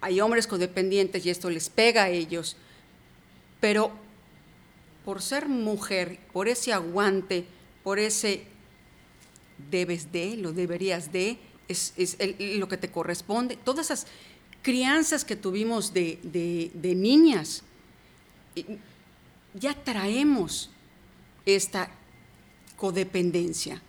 hay 0.00 0.20
hombres 0.20 0.46
codependientes 0.46 1.24
y 1.24 1.30
esto 1.30 1.48
les 1.48 1.70
pega 1.70 2.04
a 2.04 2.08
ellos, 2.08 2.56
pero 3.60 3.92
por 5.04 5.22
ser 5.22 5.48
mujer, 5.48 6.18
por 6.32 6.48
ese 6.48 6.72
aguante, 6.72 7.46
por 7.82 7.98
ese 7.98 8.44
debes 9.70 10.10
de, 10.12 10.36
lo 10.36 10.52
deberías 10.52 11.12
de, 11.12 11.38
es, 11.68 11.94
lo 12.38 12.68
que 12.68 12.76
te 12.76 12.90
corresponde. 12.90 13.56
Todas 13.56 13.86
esas 13.86 14.06
crianzas 14.62 15.24
que 15.24 15.36
tuvimos 15.36 15.92
de, 15.92 16.70
niñas, 16.96 17.62
ya 19.54 19.74
traemos 19.74 20.70
esta 21.46 21.90
codependencia. 22.76 23.80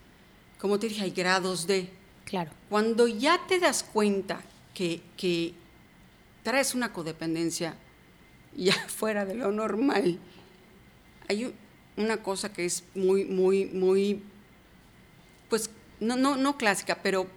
Como 0.60 0.80
te 0.80 0.88
dije, 0.88 1.04
hay 1.04 1.12
grados 1.12 1.68
de... 1.68 1.90
Claro. 2.26 2.52
Cuando 2.70 3.08
ya 3.08 3.40
te 3.48 3.60
das 3.60 3.84
cuenta 3.84 4.42
que, 4.74 5.02
que 5.18 5.54
traes 6.44 6.76
una 6.76 6.94
codependencia 6.94 7.76
ya 8.56 8.74
fuera 8.88 9.26
de 9.26 9.36
lo 9.36 9.52
normal, 9.52 10.20
hay 11.28 11.54
una 11.98 12.22
cosa 12.24 12.52
que 12.52 12.66
es 12.66 12.84
muy, 12.96 13.26
muy, 13.26 13.66
muy, 13.66 14.22
pues, 15.50 15.70
no, 16.00 16.16
no, 16.16 16.36
no 16.38 16.58
clásica, 16.58 17.00
pero 17.02 17.28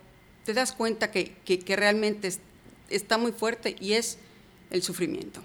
te 0.44 0.54
das 0.54 0.72
cuenta 0.72 1.10
que, 1.10 1.36
realmente 1.66 2.32
está 2.88 3.18
muy 3.18 3.32
fuerte 3.32 3.76
y 3.80 3.94
es 3.94 4.18
el 4.70 4.82
sufrimiento. 4.82 5.42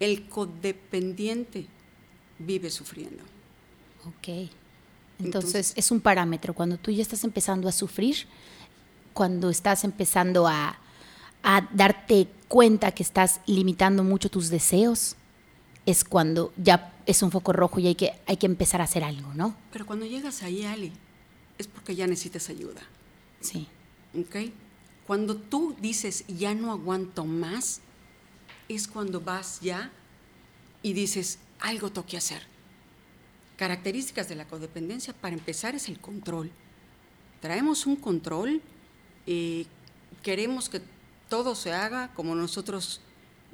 El 0.00 0.28
codependiente 0.28 1.66
vive 2.38 2.68
sufriendo. 2.70 3.22
Ok. 4.04 4.50
Entonces, 5.18 5.72
es 5.76 5.90
un 5.90 6.00
parámetro. 6.00 6.54
Cuando 6.54 6.76
tú 6.76 6.90
ya 6.90 7.02
estás 7.02 7.24
empezando 7.24 7.68
a 7.68 7.72
sufrir, 7.72 8.26
cuando 9.12 9.50
estás 9.50 9.84
empezando 9.84 10.46
a, 10.46 10.78
a 11.42 11.68
darte 11.72 12.28
cuenta 12.48 12.92
que 12.92 13.02
estás 13.02 13.40
limitando 13.46 14.04
mucho 14.04 14.28
tus 14.30 14.50
deseos, 14.50 15.16
es 15.86 16.04
cuando 16.04 16.52
ya 16.56 16.92
es 17.06 17.22
un 17.22 17.30
foco 17.30 17.52
rojo 17.52 17.78
y 17.80 17.86
hay 17.86 17.94
que, 17.94 18.12
hay 18.26 18.36
que 18.36 18.46
empezar 18.46 18.80
a 18.80 18.84
hacer 18.84 19.04
algo, 19.04 19.32
¿no? 19.34 19.56
Pero 19.72 19.86
cuando 19.86 20.04
llegas 20.04 20.42
ahí, 20.42 20.64
Ali, 20.64 20.92
es 21.58 21.68
porque 21.68 21.94
ya 21.94 22.06
necesitas 22.06 22.50
ayuda. 22.50 22.82
Sí. 23.40 23.68
¿Ok? 24.18 24.52
Cuando 25.06 25.36
tú 25.36 25.76
dices, 25.80 26.24
ya 26.26 26.54
no 26.54 26.72
aguanto 26.72 27.24
más, 27.24 27.80
es 28.68 28.88
cuando 28.88 29.20
vas 29.20 29.60
ya 29.60 29.92
y 30.82 30.92
dices, 30.92 31.38
algo 31.60 31.90
tengo 31.90 32.06
que 32.06 32.16
hacer. 32.16 32.42
Características 33.56 34.28
de 34.28 34.34
la 34.34 34.46
codependencia, 34.46 35.14
para 35.14 35.34
empezar, 35.34 35.74
es 35.74 35.88
el 35.88 35.98
control. 35.98 36.50
Traemos 37.40 37.86
un 37.86 37.96
control, 37.96 38.60
eh, 39.26 39.64
queremos 40.22 40.68
que 40.68 40.82
todo 41.30 41.54
se 41.54 41.72
haga 41.72 42.12
como 42.12 42.34
nosotros 42.34 43.00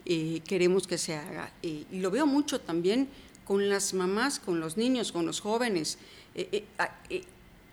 eh, 0.04 0.40
queremos 0.44 0.88
que 0.88 0.98
se 0.98 1.14
haga. 1.14 1.52
Eh, 1.62 1.84
y 1.92 2.00
lo 2.00 2.10
veo 2.10 2.26
mucho 2.26 2.60
también 2.60 3.08
con 3.44 3.68
las 3.68 3.94
mamás, 3.94 4.40
con 4.40 4.58
los 4.58 4.76
niños, 4.76 5.12
con 5.12 5.24
los 5.24 5.40
jóvenes. 5.40 5.98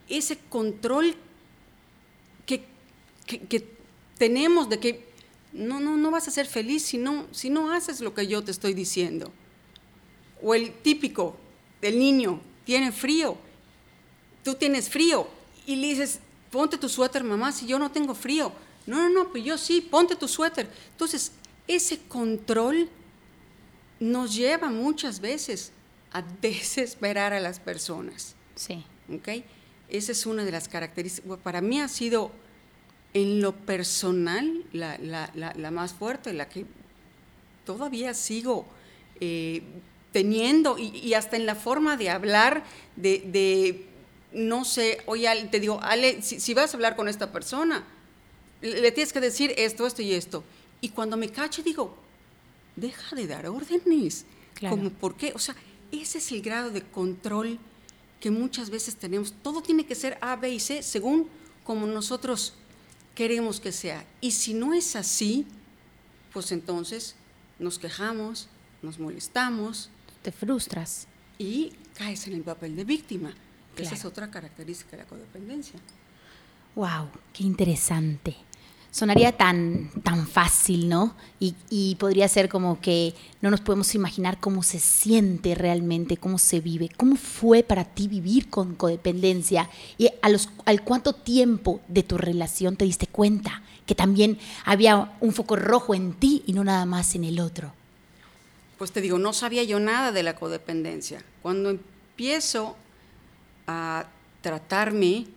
ese 0.08 0.38
control 0.50 1.16
que, 2.46 2.66
tenemos 4.18 4.70
de 4.70 4.80
que 4.80 5.10
no, 5.54 5.80
no, 5.80 5.98
no 5.98 6.12
vas 6.12 6.28
a 6.28 6.32
ser 6.32 6.46
feliz 6.46 6.84
si 6.84 6.98
no, 6.98 7.26
si 7.32 7.50
no 7.50 7.72
haces 7.72 8.02
lo 8.02 8.14
que 8.14 8.28
yo 8.28 8.44
te 8.44 8.52
estoy 8.52 8.74
diciendo. 8.76 9.32
O 10.44 10.54
el 10.54 10.74
típico 10.74 11.38
del 11.82 11.98
niño, 11.98 12.42
tiene 12.66 12.92
frío, 12.92 13.38
tú 14.44 14.56
tienes 14.56 14.90
frío 14.90 15.28
y 15.66 15.76
le 15.76 15.88
dices, 15.88 16.20
ponte 16.52 16.78
tu 16.78 16.90
suéter, 16.90 17.24
mamá, 17.24 17.52
si 17.52 17.66
yo 17.66 17.80
no 17.80 17.92
tengo 17.92 18.16
frío. 18.16 18.52
No, 18.86 18.98
no, 18.98 19.10
no, 19.10 19.30
pues 19.30 19.44
yo 19.44 19.58
sí, 19.58 19.82
ponte 19.82 20.16
tu 20.16 20.28
suéter. 20.28 20.68
Entonces, 20.92 21.32
ese 21.68 22.00
control 22.00 22.90
nos 24.00 24.34
lleva 24.36 24.70
muchas 24.70 25.20
veces 25.20 25.72
a 26.12 26.22
desesperar 26.42 27.34
a 27.34 27.40
las 27.40 27.60
personas. 27.60 28.36
Sí. 28.56 28.84
¿Ok? 29.14 29.44
Esa 29.90 30.12
es 30.12 30.26
una 30.26 30.44
de 30.44 30.52
las 30.52 30.68
características. 30.68 31.40
Para 31.40 31.62
mí 31.62 31.80
ha 31.80 31.88
sido 31.88 32.32
en 33.14 33.42
lo 33.42 33.56
personal, 33.56 34.64
la, 34.72 35.72
más 35.72 35.94
fuerte, 35.94 36.34
la 36.34 36.48
que 36.48 36.66
todavía 37.66 38.14
sigo 38.14 38.68
eh, 39.20 39.64
teniendo, 40.12 40.78
y, 40.78 41.13
hasta 41.13 41.36
en 41.36 41.46
la 41.46 41.56
forma 41.56 41.98
de 41.98 42.10
hablar, 42.10 42.63
de, 42.96 43.86
no 44.34 44.66
sé, 44.66 45.01
oye, 45.06 45.30
te 45.51 45.60
digo, 45.60 45.80
Ale, 45.82 46.22
si, 46.22 46.54
vas 46.54 46.74
a 46.74 46.78
hablar 46.78 46.96
con 46.96 47.08
esta 47.08 47.32
persona, 47.32 47.86
le, 48.62 48.92
tienes 48.92 49.13
que 49.13 49.20
decir 49.20 49.54
esto, 49.58 49.86
esto 49.86 50.01
y 50.01 50.13
esto. 50.13 50.44
Y 50.82 50.89
cuando 50.89 51.18
me 51.18 51.30
cache, 51.30 51.63
digo, 51.63 51.96
deja 52.75 53.16
de 53.16 53.28
dar 53.28 53.48
órdenes. 53.48 54.25
Como, 54.68 54.89
¿por 54.89 55.16
qué? 55.16 55.32
O 55.36 55.39
sea, 55.39 55.56
ese 55.92 56.18
es 56.18 56.32
el 56.32 56.42
grado 56.42 56.70
de 56.70 56.82
control 56.82 57.60
que 58.20 58.32
muchas 58.32 58.70
veces 58.70 58.96
tenemos. 58.96 59.34
Todo 59.42 59.62
tiene 59.62 59.86
que 59.86 59.96
ser 59.96 60.18
A, 60.22 60.36
B 60.36 60.50
y 60.50 60.60
C 60.60 60.84
según 60.84 61.30
como 61.63 61.88
nosotros 61.88 62.54
queremos 63.16 63.60
que 63.60 63.72
sea. 63.72 64.06
Y 64.22 64.32
si 64.32 64.54
no 64.54 64.74
es 64.74 64.96
así, 64.96 65.46
pues 66.34 66.51
entonces 66.51 67.16
nos 67.58 67.80
quejamos, 67.80 68.48
nos 68.82 69.00
molestamos. 69.00 69.89
Te 70.22 70.32
frustras. 70.32 71.08
Y 71.38 71.74
caes 71.96 72.28
en 72.28 72.34
el 72.34 72.42
papel 72.42 72.76
de 72.76 72.84
víctima. 72.84 73.34
Esa 73.78 73.96
es 73.96 74.04
otra 74.04 74.30
característica 74.30 74.92
de 74.92 75.04
la 75.04 75.10
codependencia. 75.10 75.80
¡Wow! 76.76 77.10
¡Qué 77.32 77.44
interesante! 77.44 78.36
sonaría 78.92 79.32
tan, 79.38 79.90
tan 80.04 80.28
fácil, 80.28 80.90
¿no? 80.90 81.14
Y, 81.40 81.96
podría 81.96 82.28
ser 82.28 82.50
como 82.50 82.80
que 82.80 83.14
no 83.42 83.52
nos 83.52 83.62
podemos 83.62 83.94
imaginar 83.96 84.40
cómo 84.40 84.64
se 84.64 84.80
siente 84.80 85.56
realmente, 85.56 86.18
cómo 86.18 86.38
se 86.38 86.60
vive, 86.60 86.90
cómo 86.96 87.16
fue 87.16 87.64
para 87.64 87.84
ti 87.84 88.08
vivir 88.08 88.50
con 88.50 88.76
codependencia 88.76 89.70
y 89.98 90.10
a 90.22 90.30
los, 90.30 90.50
al 90.66 90.84
cuánto 90.84 91.14
tiempo 91.14 91.82
de 91.88 92.04
tu 92.04 92.18
relación 92.18 92.76
te 92.76 92.86
diste 92.86 93.08
cuenta 93.08 93.62
que 93.86 93.96
también 93.96 94.38
había 94.66 95.18
un 95.20 95.34
foco 95.34 95.56
rojo 95.56 95.94
en 95.94 96.14
ti 96.14 96.44
y 96.46 96.54
no 96.54 96.64
nada 96.64 96.86
más 96.86 97.16
en 97.16 97.24
el 97.24 97.40
otro. 97.40 97.74
Pues 98.80 98.92
te 98.92 99.02
digo, 99.02 99.20
no 99.20 99.34
sabía 99.34 99.64
yo 99.64 99.80
nada 99.80 100.12
de 100.12 100.24
la 100.24 100.36
codependencia. 100.36 101.24
Cuando 101.42 101.70
empiezo 101.70 102.78
a 103.68 104.08
tratarme 104.42 105.28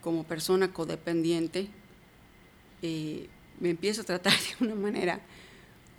como 0.00 0.24
persona 0.24 0.72
codependiente, 0.72 1.68
eh, 2.82 3.28
me 3.58 3.70
empiezo 3.70 4.02
a 4.02 4.04
tratar 4.04 4.32
de 4.60 4.64
una 4.64 4.76
manera 4.76 5.20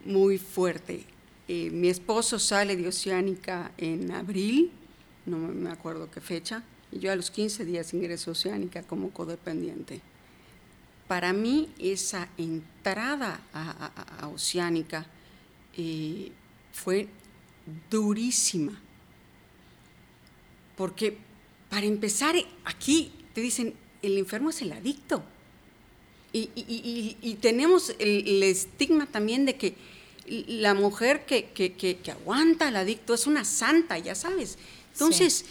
muy 0.06 0.38
fuerte. 0.38 1.04
Eh, 1.50 1.70
mi 1.70 1.89
esposo 1.89 2.39
sale 2.39 2.77
de 2.77 2.88
Oceánica 2.88 3.72
en 3.77 4.12
abril, 4.12 4.72
no 5.25 5.38
me 5.38 5.70
acuerdo 5.70 6.10
qué 6.10 6.22
fecha, 6.22 6.63
y 6.94 7.00
yo 7.00 7.12
a 7.12 7.16
los 7.18 7.30
15 7.30 7.66
días 7.66 7.94
ingreso 7.94 8.32
a 8.32 8.34
Oceánica 8.34 8.84
como 8.84 9.12
codependiente. 9.12 10.01
Para 11.10 11.34
mí 11.34 11.70
esa 11.77 12.30
entrada 12.38 13.42
a, 13.54 14.27
Oceánica 14.34 15.06
eh, 15.77 16.31
fue 16.74 17.07
durísima, 17.89 18.79
porque 20.75 21.17
para 21.69 21.86
empezar 21.86 22.36
aquí 22.65 23.12
te 23.34 23.41
dicen, 23.41 23.74
el 24.01 24.17
enfermo 24.17 24.50
es 24.50 24.62
el 24.62 24.72
adicto. 24.72 25.24
Y, 26.34 27.38
tenemos 27.41 27.96
el, 27.98 28.43
estigma 28.43 29.07
también 29.07 29.46
de 29.46 29.55
que 29.55 29.75
la 30.27 30.75
mujer 30.75 31.25
que, 31.25 32.00
aguanta 32.12 32.67
al 32.67 32.75
adicto 32.75 33.13
es 33.13 33.25
una 33.25 33.43
santa, 33.43 33.98
ya 33.98 34.13
sabes. 34.13 34.57
Entonces, 34.93 35.46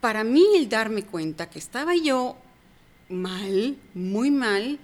para 0.00 0.24
mí 0.24 0.44
el 0.56 0.68
darme 0.68 1.02
cuenta 1.04 1.50
que 1.50 1.58
estaba 1.58 1.94
yo 1.96 2.36
mal, 3.10 3.76
muy 3.94 4.30
mal. 4.30 4.78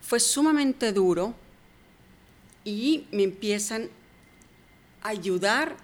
Fue 0.00 0.20
sumamente 0.20 0.92
duro 0.92 1.34
y 2.66 3.06
me 3.12 3.22
empiezan 3.22 3.88
a 5.02 5.10
ayudar 5.10 5.76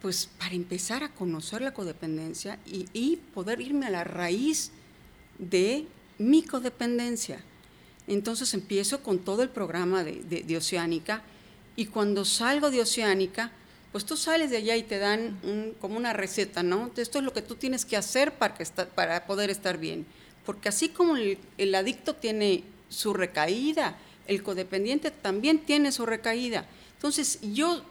pues 0.00 0.30
para 0.38 0.54
empezar 0.54 1.02
a 1.02 1.10
conocer 1.10 1.60
la 1.60 1.74
codependencia 1.74 2.58
y, 2.64 3.16
poder 3.34 3.60
irme 3.60 3.86
a 3.86 3.90
la 3.90 4.04
raíz 4.04 4.70
de 5.38 5.86
mi 6.18 6.42
codependencia. 6.42 7.40
Entonces 8.06 8.54
empiezo 8.54 9.02
con 9.02 9.18
todo 9.18 9.42
el 9.42 9.50
programa 9.50 10.04
de, 10.04 10.56
Oceánica 10.56 11.22
y 11.76 11.86
cuando 11.86 12.24
salgo 12.24 12.70
de 12.70 12.80
Oceánica, 12.80 13.50
pues 13.92 14.06
tú 14.06 14.16
sales 14.16 14.50
de 14.50 14.58
allá 14.58 14.76
y 14.76 14.84
te 14.84 14.98
dan 14.98 15.74
como 15.80 15.96
una 15.96 16.12
receta, 16.12 16.62
¿no? 16.62 16.92
Esto 16.96 17.18
es 17.18 17.24
lo 17.24 17.32
que 17.32 17.42
tú 17.42 17.56
tienes 17.56 17.84
que 17.84 17.96
hacer 17.96 18.32
para, 18.34 18.54
que 18.54 18.64
para 18.94 19.26
poder 19.26 19.50
estar 19.50 19.78
bien. 19.78 20.06
Porque 20.46 20.68
así 20.68 20.90
como 20.90 21.16
el 21.16 21.74
adicto 21.74 22.14
tiene 22.14 22.62
su 22.88 23.12
recaída, 23.12 23.98
el 24.30 24.42
codependiente 24.42 25.10
también 25.10 25.58
tiene 25.58 25.92
su 25.92 26.06
recaída. 26.06 26.66
Entonces 26.94 27.40
yo 27.42 27.82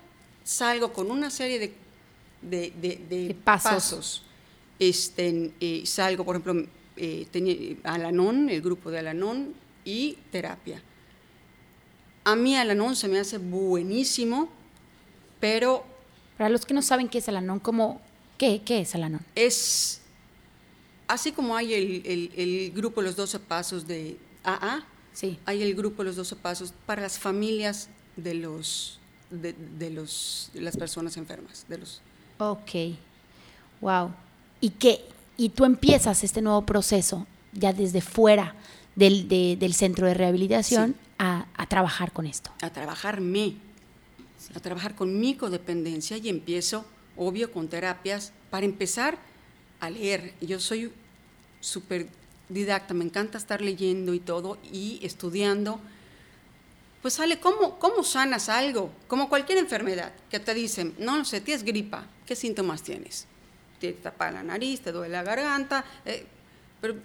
salgo 0.44 0.92
con 0.94 1.12
una 1.12 1.30
serie 1.30 1.60
de 1.60 1.74
de, 2.42 3.36
pasos. 3.44 4.24
Este, 4.78 5.52
eh, 5.60 5.84
salgo, 5.86 6.24
por 6.24 6.38
ejemplo, 6.38 6.66
eh, 6.96 7.28
tenía 7.32 7.76
Alanón, 7.84 8.50
el 8.50 8.62
grupo 8.62 8.90
de 8.92 9.00
Alanón 9.00 9.54
y 9.84 10.18
terapia. 10.32 10.82
A 12.24 12.36
mí 12.36 12.56
Alanón 12.56 12.96
se 12.96 13.08
me 13.08 13.20
hace 13.20 13.38
buenísimo, 13.38 14.50
pero... 15.40 15.86
Para 16.38 16.50
los 16.50 16.66
que 16.66 16.74
no 16.74 16.82
saben 16.82 17.10
qué 17.10 17.18
es 17.18 17.28
Alanón, 17.28 17.60
¿cómo, 17.60 18.02
qué, 18.38 18.62
¿qué 18.64 18.82
es 18.82 18.96
Alanón? 18.96 19.22
Es, 19.36 20.02
así 21.08 21.34
como 21.34 21.56
hay 21.56 21.74
el, 21.74 22.32
el, 22.36 22.72
grupo 22.72 23.02
Los 23.02 23.18
12 23.18 23.40
Pasos 23.40 23.88
de 23.88 24.18
AA, 24.44 24.86
sí. 25.20 25.38
hay 25.46 25.62
el 25.62 25.76
grupo 25.76 26.04
Los 26.04 26.16
12 26.16 26.36
Pasos 26.38 26.74
para 26.86 27.02
las 27.02 27.20
familias 27.20 27.90
de 28.16 28.34
los 28.36 29.00
de, 29.30 29.54
de, 29.54 29.90
los, 29.92 30.50
de 30.54 30.62
las 30.62 30.76
personas 30.76 31.18
enfermas, 31.18 31.66
de 31.68 31.78
los 31.78 32.02
Ok, 32.40 32.72
wow. 33.82 34.12
¿Y 34.62 34.70
qué? 34.72 35.06
Y 35.38 35.50
tú 35.50 35.66
empiezas 35.66 36.24
este 36.24 36.42
nuevo 36.42 36.66
proceso 36.66 37.28
ya 37.52 37.74
desde 37.74 38.02
fuera 38.02 38.56
del, 38.96 39.28
del 39.28 39.74
centro 39.74 40.08
de 40.08 40.14
rehabilitación 40.14 40.96
a, 41.18 41.48
a, 41.54 41.66
trabajar 41.66 42.14
con 42.14 42.26
esto. 42.26 42.52
A 42.62 42.70
trabajarme, 42.70 43.56
a 44.56 44.60
trabajar 44.62 44.96
con 44.96 45.20
mi 45.20 45.36
codependencia 45.36 46.18
y 46.18 46.30
empiezo, 46.30 46.86
obvio, 47.18 47.52
con 47.52 47.68
terapias 47.68 48.32
para 48.50 48.66
empezar 48.66 49.18
a 49.82 49.90
leer. 49.90 50.34
Yo 50.40 50.60
soy 50.60 50.92
súper 51.60 52.08
didacta, 52.50 52.94
me 52.94 53.06
encanta 53.06 53.38
estar 53.38 53.62
leyendo 53.62 54.14
y 54.14 54.20
todo 54.20 54.58
y 54.72 55.00
estudiando 55.04 55.80
pues 57.02 57.14
sale, 57.14 57.40
¿cómo, 57.40 57.80
¿cómo 57.80 58.04
sanas 58.04 58.50
algo? 58.50 58.92
Como 59.08 59.30
cualquier 59.30 59.58
enfermedad, 59.58 60.12
que 60.30 60.40
te 60.40 60.54
dicen, 60.54 60.96
no, 60.98 61.18
no 61.18 61.26
sé, 61.26 61.40
tienes 61.40 61.64
gripa, 61.64 62.06
¿qué 62.26 62.36
síntomas 62.36 62.84
tienes? 62.84 63.26
Te 63.80 63.94
tapa 63.94 64.32
la 64.32 64.44
nariz, 64.44 64.82
te 64.82 64.92
duele 64.92 65.14
la 65.14 65.24
garganta, 65.24 65.86
eh, 66.04 66.26
pero 66.82 66.96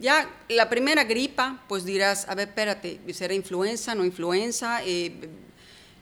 ya 0.00 0.28
la 0.48 0.70
primera 0.70 1.04
gripa, 1.04 1.62
pues 1.68 1.84
dirás, 1.84 2.26
a 2.28 2.34
ver, 2.34 2.48
espérate, 2.48 3.00
¿será 3.12 3.34
influenza, 3.34 3.94
no 3.94 4.04
influenza? 4.04 4.82
Eh, 4.84 5.28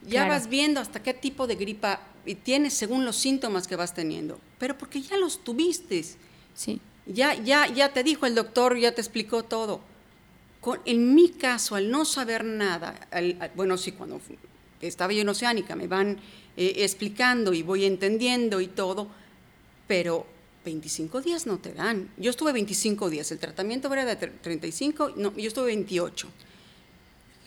ya 0.06 0.28
vas 0.28 0.48
viendo 0.48 0.80
hasta 0.80 1.02
qué 1.02 1.14
tipo 1.14 1.46
de 1.46 1.56
gripa 1.56 2.00
tienes 2.44 2.74
según 2.74 3.04
los 3.04 3.16
síntomas 3.16 3.66
que 3.66 3.74
vas 3.74 3.94
teniendo, 3.94 4.38
pero 4.58 4.78
porque 4.78 5.00
ya 5.00 5.16
los 5.16 5.42
tuviste. 5.42 6.04
Sí. 6.54 6.80
Ya, 7.06 7.34
ya, 7.34 7.66
ya 7.66 7.92
te 7.92 8.02
dijo 8.02 8.26
el 8.26 8.34
doctor, 8.34 8.78
ya 8.78 8.94
te 8.94 9.00
explicó 9.00 9.44
todo 9.44 9.80
en 10.84 11.14
mi 11.14 11.30
caso, 11.30 11.74
al 11.74 11.90
no 11.90 12.04
saber 12.04 12.44
nada, 12.44 12.94
bueno, 13.54 13.76
sí, 13.76 13.92
cuando 13.92 14.20
estaba 14.80 15.12
yo 15.12 15.20
en 15.20 15.28
Oceánica 15.28 15.76
me 15.76 15.86
van 15.86 16.18
eh, 16.56 16.74
explicando 16.78 17.52
y 17.52 17.62
voy 17.62 17.84
entendiendo 17.84 18.60
y 18.60 18.68
todo, 18.68 19.08
pero 19.86 20.26
25 20.64 21.20
días 21.20 21.46
no 21.46 21.58
te 21.58 21.74
dan. 21.74 22.08
Yo 22.16 22.30
estuve 22.30 22.52
25 22.52 23.10
días, 23.10 23.30
el 23.30 23.38
tratamiento 23.38 23.92
era 23.92 24.04
de 24.06 24.16
35, 24.16 25.12
no, 25.16 25.36
yo 25.36 25.48
estuve 25.48 25.66
28. 25.66 26.28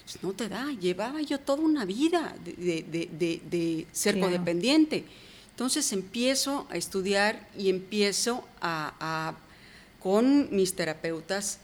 Pues 0.04 0.24
no 0.24 0.34
te 0.34 0.48
da, 0.48 0.72
llevaba 0.72 1.22
yo 1.22 1.40
toda 1.40 1.64
una 1.64 1.86
vida 1.86 2.36
de, 2.44 3.88
ser 3.92 4.20
codependiente. 4.20 5.06
Entonces 5.52 5.92
empiezo 5.92 6.68
a 6.70 6.78
estudiar 6.78 7.50
y 7.58 7.70
empiezo 7.70 8.46
a 8.62 9.36
con 10.08 10.48
mis 10.56 10.74
terapeutas 10.74 11.60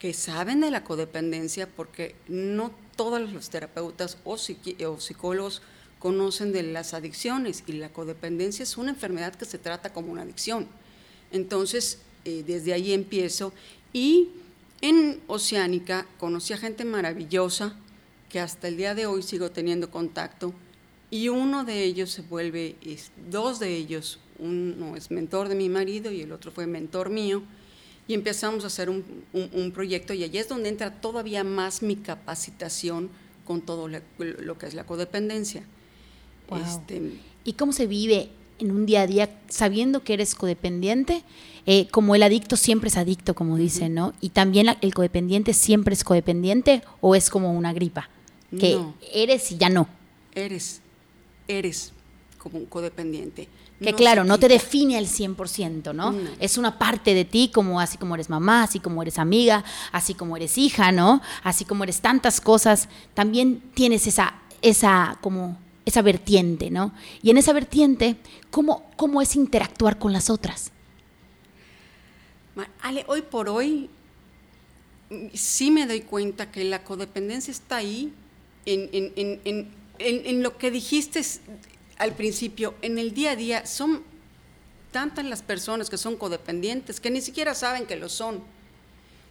que 0.00 0.12
saben 0.14 0.60
de 0.60 0.72
la 0.72 0.82
codependencia, 0.82 1.68
porque 1.68 2.16
no 2.26 2.72
todos 2.96 3.32
los 3.32 3.50
terapeutas 3.50 4.18
o, 4.24 4.36
psicólogos 4.36 5.62
conocen 6.00 6.50
de 6.50 6.64
las 6.64 6.92
adicciones 6.92 7.62
y 7.68 7.74
la 7.74 7.90
codependencia 7.90 8.64
es 8.64 8.76
una 8.78 8.90
enfermedad 8.90 9.36
que 9.36 9.44
se 9.44 9.58
trata 9.58 9.92
como 9.92 10.10
una 10.10 10.22
adicción. 10.22 10.66
Entonces, 11.30 12.00
eh, 12.24 12.42
desde 12.44 12.72
ahí 12.72 12.92
empiezo 12.92 13.52
y 13.92 14.30
en 14.80 15.20
Oceánica 15.28 16.04
conocí 16.18 16.52
a 16.52 16.58
gente 16.58 16.84
maravillosa 16.84 17.76
que 18.28 18.40
hasta 18.40 18.66
el 18.66 18.76
día 18.76 18.96
de 18.96 19.06
hoy 19.06 19.22
sigo 19.22 19.52
teniendo 19.52 19.92
contacto 19.92 20.52
y 21.12 21.28
uno 21.28 21.62
de 21.62 21.84
ellos 21.84 22.10
se 22.10 22.22
vuelve, 22.22 22.74
dos 23.30 23.60
de 23.60 23.76
ellos, 23.76 24.18
uno 24.40 24.96
es 24.96 25.12
mentor 25.12 25.48
de 25.48 25.54
mi 25.54 25.68
marido 25.68 26.10
y 26.10 26.22
el 26.22 26.32
otro 26.32 26.50
fue 26.50 26.66
mentor 26.66 27.08
mío, 27.08 27.44
y 28.06 28.14
empezamos 28.14 28.64
a 28.64 28.66
hacer 28.66 28.90
un, 28.90 29.04
un, 29.32 29.72
proyecto 29.72 30.12
y 30.12 30.24
allí 30.24 30.38
es 30.38 30.48
donde 30.48 30.68
entra 30.68 31.00
todavía 31.00 31.42
más 31.42 31.82
mi 31.82 31.96
capacitación 31.96 33.08
con 33.46 33.62
todo 33.62 33.88
lo, 33.88 34.58
que 34.58 34.66
es 34.66 34.74
la 34.74 34.84
codependencia. 34.84 35.62
Este, 36.62 37.20
¿Y 37.44 37.54
cómo 37.54 37.72
se 37.72 37.86
vive 37.86 38.30
en 38.58 38.70
un 38.70 38.84
día 38.84 39.02
a 39.02 39.06
día 39.06 39.38
sabiendo 39.48 40.04
que 40.04 40.14
eres 40.14 40.34
codependiente? 40.34 41.24
Eh, 41.66 41.88
como 41.88 42.14
el 42.14 42.22
adicto 42.22 42.56
siempre 42.56 42.88
es 42.88 42.98
adicto, 42.98 43.34
como 43.34 43.56
dicen, 43.56 43.94
¿no? 43.94 44.12
Y 44.20 44.30
también 44.30 44.66
el 44.80 44.94
codependiente 44.94 45.54
siempre 45.54 45.94
es 45.94 46.04
codependiente 46.04 46.82
o 47.00 47.14
es 47.14 47.30
como 47.30 47.52
una 47.52 47.72
gripa, 47.72 48.10
que 48.58 48.78
eres 49.12 49.50
y 49.50 49.56
ya 49.56 49.70
no. 49.70 49.88
Eres, 50.34 50.80
eres 51.48 51.92
como 52.38 52.58
un 52.58 52.66
codependiente. 52.66 53.48
Que 53.84 53.92
claro, 53.94 54.24
no 54.24 54.38
te 54.38 54.48
define 54.48 54.96
al 54.96 55.06
100%, 55.06 55.94
¿no? 55.94 56.14
Es 56.40 56.58
una 56.58 56.78
parte 56.78 57.14
de 57.14 57.24
ti, 57.24 57.50
como 57.52 57.80
así 57.80 57.98
como 57.98 58.14
eres 58.14 58.30
mamá, 58.30 58.62
así 58.62 58.80
como 58.80 59.02
eres 59.02 59.18
amiga, 59.18 59.64
así 59.92 60.14
como 60.14 60.36
eres 60.36 60.58
hija, 60.58 60.92
¿no? 60.92 61.20
Así 61.42 61.64
como 61.64 61.84
eres 61.84 62.00
tantas 62.00 62.40
cosas, 62.40 62.88
también 63.14 63.62
tienes 63.74 64.06
esa, 64.06 64.34
esa, 64.62 65.18
como, 65.20 65.58
esa 65.84 66.02
vertiente, 66.02 66.70
¿no? 66.70 66.92
Y 67.22 67.30
en 67.30 67.38
esa 67.38 67.52
vertiente, 67.52 68.16
¿cómo, 68.50 68.90
cómo 68.96 69.20
es 69.20 69.36
interactuar 69.36 69.98
con 69.98 70.12
las 70.12 70.30
otras? 70.30 70.70
Ale, 72.80 73.04
hoy 73.08 73.22
por 73.22 73.48
hoy 73.48 73.90
sí 75.32 75.70
me 75.70 75.86
doy 75.86 76.00
cuenta 76.00 76.50
que 76.50 76.64
la 76.64 76.84
codependencia 76.84 77.50
está 77.50 77.76
ahí 77.76 78.12
en, 78.64 78.88
en, 78.92 79.40
en, 79.44 79.68
en 79.98 80.42
lo 80.42 80.56
que 80.56 80.70
dijiste 80.70 81.22
al 82.04 82.14
principio, 82.14 82.74
en 82.82 82.98
el 82.98 83.14
día 83.14 83.32
a 83.32 83.36
día 83.36 83.66
son 83.66 84.02
tantas 84.92 85.24
las 85.24 85.42
personas 85.42 85.90
que 85.90 85.96
son 85.96 86.16
codependientes 86.16 87.00
que 87.00 87.10
ni 87.10 87.20
siquiera 87.20 87.54
saben 87.54 87.86
que 87.86 87.96
lo 87.96 88.08
son. 88.08 88.42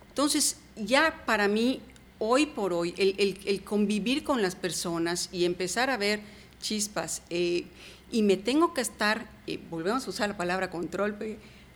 Entonces, 0.10 0.58
ya 0.76 1.24
para 1.26 1.48
mí, 1.48 1.82
hoy 2.20 2.48
por 2.48 2.74
hoy, 2.74 2.94
el, 2.98 3.64
convivir 3.64 4.24
con 4.24 4.42
las 4.42 4.56
personas 4.56 5.30
y 5.32 5.46
empezar 5.46 5.90
a 5.90 5.98
ver 5.98 6.20
chispas, 6.62 7.22
eh, 7.30 7.66
y 8.12 8.24
me 8.24 8.38
tengo 8.38 8.74
que 8.74 8.82
estar, 8.82 9.30
eh, 9.48 9.60
volvemos 9.70 10.06
a 10.06 10.10
usar 10.10 10.30
la 10.30 10.38
palabra 10.38 10.70
control, 10.70 11.18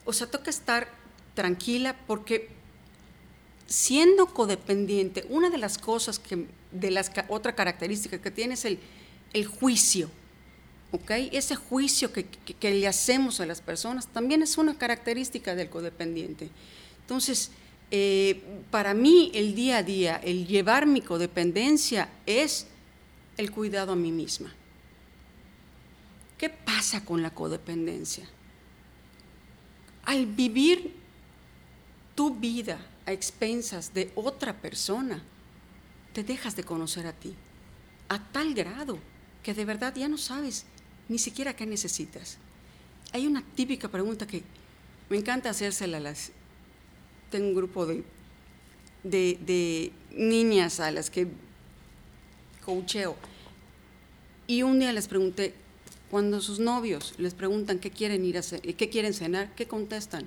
o 0.03 0.13
sea, 0.13 0.27
tengo 0.27 0.49
estar 0.49 0.89
tranquila 1.35 1.95
porque 2.07 2.49
siendo 3.67 4.33
codependiente, 4.33 5.25
una 5.29 5.49
de 5.49 5.59
las 5.59 5.77
cosas 5.77 6.19
que, 6.19 6.47
de 6.71 6.91
las 6.91 7.11
otra 7.27 7.53
característica 7.53 8.19
que 8.19 8.31
tiene 8.31 8.55
es 8.55 8.65
el 8.65 9.45
juicio. 9.45 10.09
Ese 11.09 11.55
juicio 11.55 12.13
que, 12.13 12.25
le 12.61 12.87
hacemos 12.87 13.41
a 13.41 13.45
las 13.45 13.61
personas 13.61 14.07
también 14.07 14.41
es 14.41 14.57
una 14.57 14.77
característica 14.77 15.53
del 15.53 15.69
codependiente. 15.69 16.49
Entonces, 17.01 17.51
eh, 17.91 18.41
para 18.71 18.93
mí 18.93 19.31
el 19.33 19.53
día 19.53 19.77
a 19.77 19.83
día, 19.83 20.15
el 20.23 20.47
llevar 20.47 20.85
mi 20.85 21.01
codependencia 21.01 22.09
es 22.25 22.67
el 23.35 23.51
cuidado 23.51 23.91
a 23.91 23.95
mí 23.95 24.11
misma. 24.11 24.53
¿Qué 26.37 26.49
pasa 26.49 27.03
con 27.03 27.21
la 27.21 27.31
codependencia? 27.31 28.25
Al 30.05 30.25
vivir 30.25 30.95
tu 32.15 32.33
vida 32.33 32.79
a 33.05 33.11
expensas 33.11 33.93
de 33.93 34.11
otra 34.15 34.53
persona, 34.53 35.21
te 36.13 36.23
dejas 36.23 36.55
de 36.55 36.63
conocer 36.63 37.07
a 37.07 37.13
ti, 37.13 37.35
a 38.07 38.19
tal 38.31 38.53
grado 38.53 38.99
que 39.43 39.53
de 39.53 39.65
verdad 39.65 39.93
ya 39.95 40.07
no 40.07 40.17
sabes 40.17 40.65
ni 41.09 41.17
siquiera 41.17 41.55
qué 41.55 41.65
necesitas. 41.65 42.37
Hay 43.13 43.27
una 43.27 43.43
típica 43.55 43.87
pregunta 43.87 44.27
que 44.27 44.43
me 45.09 45.17
encanta 45.17 45.49
hacérsela 45.49 45.97
a 45.97 46.01
las, 46.01 46.31
tengo 47.31 47.47
un 47.47 47.55
grupo 47.55 47.85
de, 47.85 48.03
de, 49.03 49.37
de 49.45 49.91
niñas 50.11 50.79
a 50.79 50.91
las 50.91 51.09
que 51.09 51.27
coacheo. 52.65 53.15
Y 54.47 54.63
un 54.63 54.79
día 54.79 54.91
les 54.93 55.07
pregunté, 55.07 55.53
cuando 56.09 56.39
sus 56.41 56.59
novios 56.59 57.13
les 57.17 57.33
preguntan 57.33 57.79
qué 57.79 57.91
quieren 57.91 58.23
ir 58.23 58.37
a 58.37 58.41
qué 58.41 58.89
quieren 58.89 59.13
cenar, 59.13 59.53
¿qué 59.55 59.67
contestan? 59.67 60.25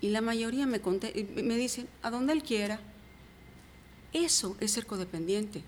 Y 0.00 0.08
la 0.08 0.20
mayoría 0.20 0.66
me, 0.66 0.80
me 0.80 1.56
dicen, 1.56 1.88
a 2.02 2.10
donde 2.10 2.32
él 2.32 2.42
quiera. 2.42 2.80
Eso 4.12 4.56
es 4.60 4.72
ser 4.72 4.86
codependiente. 4.86 5.62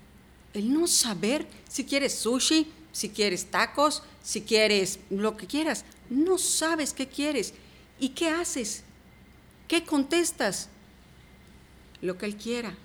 El 0.53 0.73
no 0.73 0.87
saber 0.87 1.47
si 1.69 1.85
quieres 1.85 2.15
sushi, 2.15 2.67
si 2.93 3.09
quieres 3.09 3.47
tacos, 3.47 4.03
si 4.23 4.43
quieres 4.43 4.99
lo 5.09 5.35
que 5.35 5.47
quieras. 5.47 5.83
No 6.09 6.37
sabes 6.37 6.93
qué 6.93 7.07
quieres. 7.07 7.53
¿Y 7.99 8.09
qué 8.09 8.29
haces? 8.29 8.83
¿Qué 9.67 9.83
contestas? 9.83 10.69
Lo 12.01 12.17
que 12.17 12.27
él 12.27 12.37
quiera. 12.37 12.77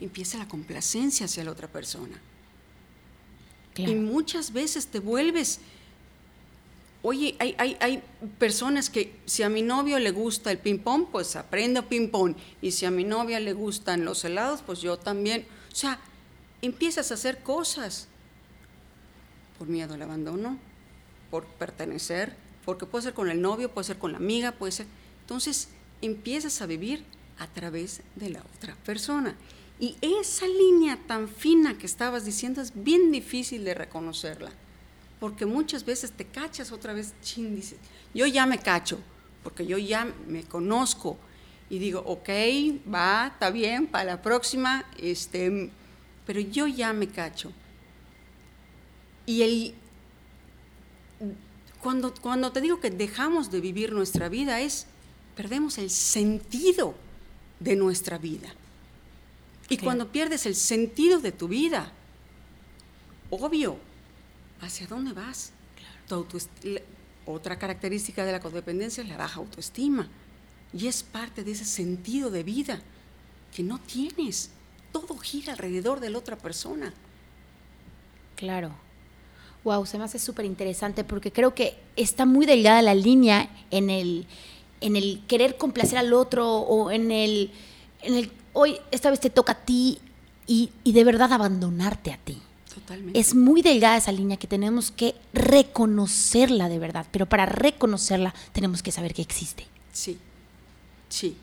Empieza 0.00 0.38
la 0.38 0.48
complacencia 0.48 1.26
hacia 1.26 1.44
la 1.44 1.52
otra 1.52 1.68
persona. 1.68 2.20
Y 3.76 3.94
muchas 3.94 4.52
veces 4.52 4.88
te 4.88 4.98
vuelves... 4.98 5.60
Oye, 7.04 7.34
hay, 7.40 7.56
hay, 7.58 7.76
hay, 7.80 8.02
personas 8.38 8.88
que 8.88 9.12
si 9.26 9.42
a 9.42 9.48
mi 9.48 9.60
novio 9.60 9.98
le 9.98 10.12
gusta 10.12 10.52
el 10.52 10.58
ping-pong, 10.58 11.08
pues 11.10 11.34
aprendo 11.34 11.88
ping-pong. 11.88 12.36
Y 12.62 12.70
si 12.70 12.86
a 12.86 12.92
mi 12.92 13.02
novia 13.02 13.40
le 13.40 13.52
gustan 13.52 14.04
los 14.04 14.24
helados, 14.24 14.62
pues 14.62 14.80
yo 14.80 14.96
también. 14.96 15.44
O 15.72 15.74
sea, 15.74 15.98
empiezas 16.62 17.10
a 17.10 17.14
hacer 17.14 17.42
cosas 17.42 18.06
por 19.62 19.68
miedo 19.68 19.94
al 19.94 20.02
abandono, 20.02 20.58
por 21.30 21.44
pertenecer, 21.44 22.34
porque 22.64 22.84
puede 22.84 23.04
ser 23.04 23.14
con 23.14 23.30
el 23.30 23.40
novio, 23.40 23.70
puede 23.70 23.84
ser 23.84 23.96
con 23.96 24.10
la 24.10 24.18
amiga, 24.18 24.50
puede 24.50 24.72
ser... 24.72 24.86
Entonces 25.20 25.68
empiezas 26.00 26.60
a 26.62 26.66
vivir 26.66 27.04
a 27.38 27.46
través 27.46 28.00
de 28.16 28.30
la 28.30 28.42
otra 28.56 28.74
persona. 28.84 29.36
Y 29.78 29.96
esa 30.00 30.48
línea 30.48 30.98
tan 31.06 31.28
fina 31.28 31.78
que 31.78 31.86
estabas 31.86 32.24
diciendo 32.24 32.60
es 32.60 32.72
bien 32.74 33.12
difícil 33.12 33.64
de 33.64 33.74
reconocerla, 33.74 34.50
porque 35.20 35.46
muchas 35.46 35.84
veces 35.84 36.10
te 36.10 36.24
cachas 36.24 36.72
otra 36.72 36.92
vez, 36.92 37.14
chin, 37.22 37.54
dices, 37.54 37.78
yo 38.12 38.26
ya 38.26 38.46
me 38.46 38.58
cacho, 38.58 38.98
porque 39.44 39.64
yo 39.64 39.78
ya 39.78 40.12
me 40.26 40.42
conozco 40.42 41.18
y 41.70 41.78
digo, 41.78 42.02
ok, 42.04 42.28
va, 42.92 43.28
está 43.28 43.50
bien, 43.50 43.86
para 43.86 44.04
la 44.06 44.22
próxima, 44.22 44.84
este, 44.98 45.70
pero 46.26 46.40
yo 46.40 46.66
ya 46.66 46.92
me 46.92 47.06
cacho. 47.06 47.52
Y 49.26 49.42
el, 49.42 49.74
cuando, 51.80 52.14
cuando 52.14 52.52
te 52.52 52.60
digo 52.60 52.80
que 52.80 52.90
dejamos 52.90 53.50
de 53.50 53.60
vivir 53.60 53.92
nuestra 53.92 54.28
vida 54.28 54.60
es, 54.60 54.86
perdemos 55.36 55.78
el 55.78 55.90
sentido 55.90 56.94
de 57.60 57.76
nuestra 57.76 58.18
vida. 58.18 58.48
Y 59.68 59.78
cuando 59.78 60.12
pierdes 60.12 60.44
el 60.46 60.54
sentido 60.54 61.20
de 61.20 61.32
tu 61.32 61.48
vida, 61.48 61.92
obvio, 63.30 63.78
¿hacia 64.60 64.86
dónde 64.86 65.12
vas? 65.12 65.52
otra 67.24 67.58
característica 67.58 68.24
de 68.24 68.32
la 68.32 68.40
codependencia 68.40 69.02
es 69.02 69.08
la 69.08 69.16
baja 69.16 69.40
autoestima. 69.40 70.08
Y 70.74 70.88
es 70.88 71.02
parte 71.02 71.42
de 71.42 71.52
ese 71.52 71.64
sentido 71.64 72.30
de 72.30 72.42
vida 72.42 72.82
que 73.54 73.62
no 73.62 73.78
tienes. 73.78 74.50
Todo 74.92 75.16
gira 75.16 75.54
alrededor 75.54 76.00
de 76.00 76.10
la 76.10 76.18
otra 76.18 76.36
persona. 76.36 76.92
Claro. 78.36 78.74
Wow, 79.64 79.86
se 79.86 79.98
me 79.98 80.04
hace 80.04 80.18
súper 80.18 80.44
interesante 80.44 81.04
porque 81.04 81.30
creo 81.30 81.54
que 81.54 81.76
está 81.96 82.26
muy 82.26 82.46
delgada 82.46 82.82
la 82.82 82.94
línea 82.94 83.48
en 83.70 83.90
el, 83.90 84.26
en 84.80 84.96
el 84.96 85.22
querer 85.26 85.56
complacer 85.56 85.98
al 85.98 86.12
otro 86.12 86.56
o 86.58 86.90
en 86.90 87.10
el, 87.10 87.52
en 88.02 88.14
el 88.14 88.32
hoy 88.52 88.78
esta 88.90 89.10
vez 89.10 89.20
te 89.20 89.30
toca 89.30 89.52
a 89.52 89.64
ti 89.64 89.98
y, 90.46 90.70
de 90.84 91.04
verdad 91.04 91.32
abandonarte 91.32 92.12
a 92.12 92.18
ti. 92.18 92.38
Totalmente. 92.74 93.18
Es 93.18 93.34
muy 93.34 93.62
delgada 93.62 93.96
esa 93.96 94.12
línea 94.12 94.36
que 94.36 94.46
tenemos 94.46 94.90
que 94.90 95.14
reconocerla 95.32 96.68
de 96.68 96.78
verdad, 96.78 97.06
pero 97.10 97.26
para 97.26 97.46
reconocerla 97.46 98.34
tenemos 98.52 98.82
que 98.82 98.92
saber 98.92 99.14
que 99.14 99.22
existe. 99.22 99.66
Sí, 99.92 100.18
sí. 101.08 101.36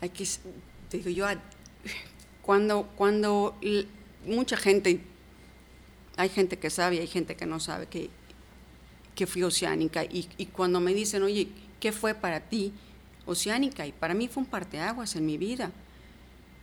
Hay 0.00 0.10
que, 0.10 0.26
te 0.88 0.98
digo 0.98 1.10
yo, 1.10 1.26
cuando, 2.42 2.88
cuando 2.96 3.56
mucha 4.26 4.56
gente, 4.56 5.00
hay 6.18 6.28
gente 6.28 6.58
que 6.58 6.68
sabe 6.68 6.96
y 6.96 6.98
hay 6.98 7.06
gente 7.06 7.36
que 7.36 7.46
no 7.46 7.60
sabe 7.60 7.86
que, 7.86 8.10
que 9.14 9.26
fui 9.26 9.44
oceánica 9.44 10.04
y, 10.04 10.28
y 10.36 10.46
cuando 10.46 10.80
me 10.80 10.92
dicen, 10.92 11.22
oye, 11.22 11.48
¿qué 11.78 11.92
fue 11.92 12.12
para 12.14 12.40
ti 12.40 12.72
oceánica? 13.24 13.86
Y 13.86 13.92
para 13.92 14.14
mí 14.14 14.26
fue 14.26 14.42
un 14.42 14.48
parteaguas 14.48 15.14
en 15.14 15.24
mi 15.24 15.38
vida 15.38 15.70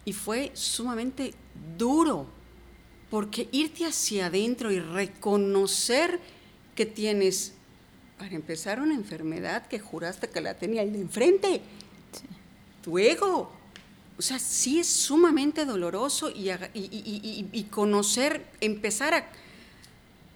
y 0.03 0.11
fue 0.11 0.51
sumamente 0.53 1.33
duro, 1.77 2.27
porque 3.09 3.47
irte 3.53 3.85
hacia 3.85 4.25
adentro 4.25 4.71
y 4.71 4.79
reconocer 4.79 6.19
que 6.75 6.85
tienes, 6.85 7.53
para 8.19 8.35
empezar, 8.35 8.81
una 8.81 8.93
enfermedad 8.93 9.67
que 9.67 9.79
juraste 9.79 10.29
que 10.29 10.41
la 10.41 10.55
tenía 10.55 10.83
el 10.83 10.91
de 10.91 10.99
enfrente, 10.99 11.61
tu 12.83 12.99
ego. 12.99 13.51
O 14.17 14.21
sea, 14.21 14.39
sí 14.39 14.79
es 14.79 14.87
sumamente 14.87 15.65
doloroso 15.65 16.31
y, 16.33 17.63
conocer, 17.69 18.45
empezar 18.61 19.13
a, 19.13 19.27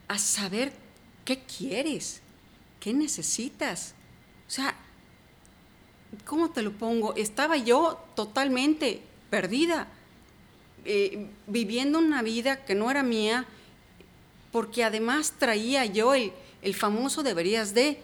a 0.09 0.19
saber 0.19 0.73
qué 1.23 1.39
quieres, 1.39 2.21
qué 2.79 2.93
necesitas. 2.93 3.93
O 4.47 4.51
sea, 4.51 4.75
¿cómo 6.25 6.49
te 6.49 6.61
lo 6.61 6.71
pongo? 6.71 7.15
Estaba 7.15 7.57
yo 7.57 8.03
totalmente 8.15 9.01
perdida, 9.29 9.87
eh, 10.85 11.27
viviendo 11.47 11.99
una 11.99 12.21
vida 12.21 12.65
que 12.65 12.75
no 12.75 12.89
era 12.89 13.03
mía, 13.03 13.45
porque 14.51 14.83
además 14.83 15.35
traía 15.37 15.85
yo 15.85 16.13
el, 16.15 16.31
famoso 16.73 17.21
deberías 17.21 17.73
de, 17.73 17.99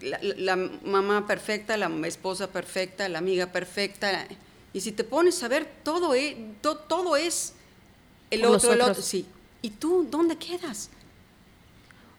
la, 0.00 0.56
mamá 0.56 1.26
perfecta, 1.26 1.76
la 1.76 1.90
esposa 2.06 2.50
perfecta, 2.50 3.08
la 3.08 3.18
amiga 3.18 3.52
perfecta, 3.52 4.26
y 4.76 4.80
si 4.82 4.92
te 4.92 5.04
pones 5.04 5.42
a 5.42 5.48
ver, 5.48 5.66
todo 5.82 6.12
es, 6.12 6.36
todo 6.60 7.16
es 7.16 7.54
el 8.30 8.44
otro, 8.44 8.74
el 8.74 8.82
otro, 8.82 9.02
sí. 9.02 9.24
¿Y 9.62 9.70
tú 9.70 10.06
dónde 10.10 10.36
quedas? 10.36 10.90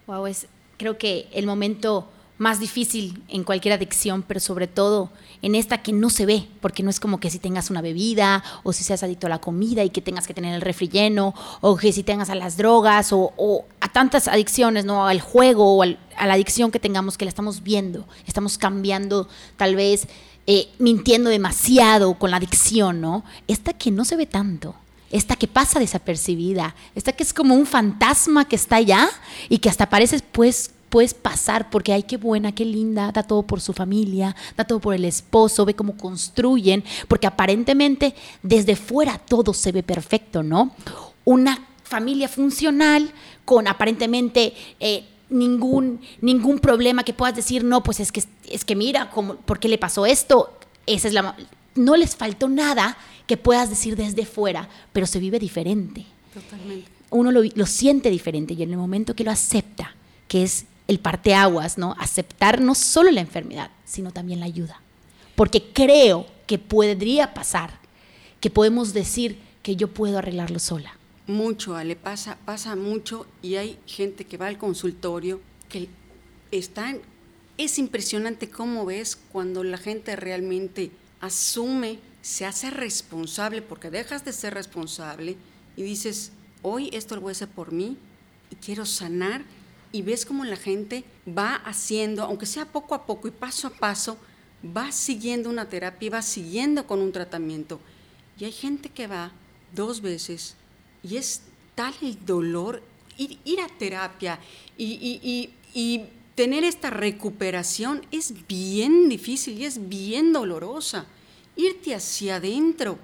Wow, 0.07 0.25
es 0.25 0.47
creo 0.75 0.97
que 0.97 1.27
el 1.33 1.45
momento 1.45 2.09
más 2.39 2.59
difícil 2.59 3.21
en 3.27 3.43
cualquier 3.43 3.75
adicción, 3.75 4.23
pero 4.27 4.39
sobre 4.39 4.65
todo 4.65 5.11
en 5.43 5.53
esta 5.53 5.83
que 5.83 5.93
no 5.93 6.09
se 6.09 6.25
ve, 6.25 6.47
porque 6.59 6.81
no 6.81 6.89
es 6.89 6.99
como 6.99 7.19
que 7.19 7.29
si 7.29 7.37
tengas 7.37 7.69
una 7.69 7.83
bebida 7.83 8.43
o 8.63 8.73
si 8.73 8.83
seas 8.83 9.03
adicto 9.03 9.27
a 9.27 9.29
la 9.29 9.39
comida 9.39 9.83
y 9.83 9.91
que 9.91 10.01
tengas 10.01 10.25
que 10.25 10.33
tener 10.33 10.55
el 10.55 10.61
refri 10.61 10.87
lleno, 10.87 11.35
o 11.61 11.77
que 11.77 11.93
si 11.93 12.01
tengas 12.01 12.31
a 12.31 12.35
las 12.35 12.57
drogas 12.57 13.09
o, 13.11 13.65
a 13.81 13.91
tantas 13.91 14.27
adicciones, 14.27 14.83
¿no? 14.83 15.07
al 15.07 15.21
juego 15.21 15.77
o 15.77 15.83
a 15.83 15.87
la 16.25 16.33
adicción 16.33 16.71
que 16.71 16.79
tengamos 16.79 17.19
que 17.19 17.25
la 17.25 17.29
estamos 17.29 17.61
viendo, 17.61 18.07
estamos 18.25 18.57
cambiando 18.57 19.27
tal 19.57 19.75
vez 19.75 20.07
eh, 20.47 20.69
mintiendo 20.79 21.29
demasiado 21.29 22.13
con 22.15 22.31
la 22.31 22.37
adicción, 22.37 23.01
¿no? 23.01 23.25
Esta 23.47 23.73
que 23.73 23.91
no 23.91 24.05
se 24.05 24.15
ve 24.15 24.25
tanto, 24.25 24.75
esta 25.11 25.35
que 25.35 25.47
pasa 25.47 25.79
desapercibida, 25.79 26.73
esta 26.95 27.11
que 27.11 27.23
es 27.23 27.33
como 27.33 27.53
un 27.53 27.65
fantasma 27.65 28.47
que 28.47 28.55
está 28.55 28.77
allá 28.77 29.09
y 29.49 29.59
que 29.59 29.69
hasta 29.69 29.89
parece 29.89 30.19
pues 30.31 30.71
puedes 30.89 31.13
pasar 31.13 31.69
porque 31.69 31.91
ay, 31.91 32.03
qué 32.03 32.15
buena, 32.15 32.53
qué 32.53 32.63
linda, 32.63 33.11
da 33.11 33.23
todo 33.23 33.43
por 33.43 33.59
su 33.59 33.73
familia, 33.73 34.35
da 34.55 34.63
todo 34.63 34.79
por 34.79 34.95
el 34.95 35.05
esposo, 35.05 35.65
ve 35.65 35.73
cómo 35.73 35.97
construyen, 35.97 36.83
porque 37.07 37.27
aparentemente 37.27 38.15
desde 38.41 38.75
fuera 38.75 39.17
todo 39.17 39.53
se 39.53 39.71
ve 39.71 39.83
perfecto, 39.83 40.43
¿no? 40.43 40.71
Una 41.25 41.67
familia 41.83 42.27
funcional 42.29 43.11
con 43.43 43.67
aparentemente 43.67 44.53
eh, 44.79 45.05
ningún, 45.29 46.01
ningún 46.21 46.59
problema 46.59 47.03
que 47.03 47.13
puedas 47.13 47.35
decir, 47.35 47.63
no, 47.63 47.83
pues 47.83 47.99
es 47.99 48.11
que, 48.11 48.23
es 48.49 48.65
que 48.65 48.75
mira, 48.75 49.09
cómo, 49.09 49.35
¿por 49.35 49.59
qué 49.59 49.67
le 49.67 49.77
pasó 49.77 50.05
esto? 50.05 50.57
Esa 50.85 51.07
es 51.07 51.13
la, 51.13 51.35
no 51.75 51.95
les 51.95 52.15
faltó 52.15 52.49
nada 52.49 52.97
que 53.25 53.37
puedas 53.37 53.69
decir 53.69 53.95
desde 53.95 54.25
fuera, 54.25 54.69
pero 54.93 55.05
se 55.05 55.19
vive 55.19 55.39
diferente. 55.39 56.05
Totalmente. 56.33 56.89
Uno 57.09 57.31
lo, 57.31 57.41
lo 57.43 57.65
siente 57.65 58.09
diferente 58.09 58.53
y 58.53 58.63
en 58.63 58.71
el 58.71 58.77
momento 58.77 59.15
que 59.15 59.23
lo 59.23 59.31
acepta, 59.31 59.95
que 60.27 60.43
es 60.43 60.65
el 60.87 60.99
parteaguas, 60.99 61.77
¿no? 61.77 61.95
Aceptar 61.99 62.61
no 62.61 62.75
solo 62.75 63.11
la 63.11 63.21
enfermedad, 63.21 63.71
sino 63.85 64.11
también 64.11 64.39
la 64.39 64.45
ayuda. 64.45 64.81
Porque 65.35 65.63
creo 65.73 66.25
que 66.47 66.57
podría 66.57 67.33
pasar, 67.33 67.79
que 68.39 68.49
podemos 68.49 68.93
decir 68.93 69.37
que 69.61 69.75
yo 69.75 69.89
puedo 69.89 70.17
arreglarlo 70.17 70.59
sola. 70.59 70.97
Mucho, 71.27 71.75
Ale, 71.75 71.97
pasa, 71.97 72.37
pasa 72.45 72.77
mucho 72.77 73.27
y 73.41 73.55
hay 73.55 73.77
gente 73.85 74.25
que 74.25 74.37
va 74.37 74.47
al 74.47 74.57
consultorio 74.57 75.41
que 75.67 75.89
están, 76.51 77.01
es 77.57 77.77
impresionante 77.79 78.49
cómo 78.49 78.85
ves 78.85 79.17
cuando 79.33 79.65
la 79.65 79.77
gente 79.77 80.15
realmente 80.15 80.89
asume, 81.19 81.99
se 82.21 82.45
hace 82.45 82.69
responsable, 82.69 83.61
porque 83.61 83.89
dejas 83.89 84.23
de 84.23 84.31
ser 84.31 84.53
responsable 84.53 85.35
y 85.75 85.83
dices, 85.83 86.31
hoy 86.61 86.89
esto 86.93 87.15
lo 87.15 87.21
voy 87.21 87.31
a 87.31 87.33
hacer 87.33 87.49
por 87.49 87.73
mí 87.73 87.97
y 88.49 88.55
quiero 88.55 88.85
sanar 88.85 89.43
y 89.91 90.03
ves 90.03 90.25
cómo 90.25 90.45
la 90.45 90.55
gente 90.55 91.03
va 91.27 91.55
haciendo, 91.55 92.23
aunque 92.23 92.45
sea 92.45 92.65
poco 92.65 92.95
a 92.95 93.05
poco 93.05 93.27
y 93.27 93.31
paso 93.31 93.67
a 93.67 93.71
paso, 93.71 94.17
va 94.65 94.91
siguiendo 94.91 95.49
una 95.49 95.67
terapia, 95.67 96.09
va 96.09 96.21
siguiendo 96.21 96.87
con 96.87 97.01
un 97.01 97.11
tratamiento. 97.11 97.79
Y 98.39 98.45
hay 98.45 98.51
gente 98.51 98.89
que 98.89 99.07
va 99.07 99.31
dos 99.73 100.01
veces 100.01 100.55
y 101.03 101.17
es 101.17 101.41
tal 101.75 101.93
el 102.01 102.25
dolor, 102.25 102.81
ir, 103.17 103.39
ir 103.45 103.61
a 103.61 103.67
terapia 103.67 104.39
y, 104.77 105.51
y 105.73 106.03
tener 106.35 106.63
esta 106.63 106.91
recuperación 106.91 108.05
es 108.11 108.47
bien 108.47 109.09
difícil 109.09 109.57
y 109.57 109.65
es 109.65 109.89
bien 109.89 110.33
dolorosa. 110.33 111.07
Irte 111.55 111.95
hacia 111.95 112.35
adentro 112.35 112.99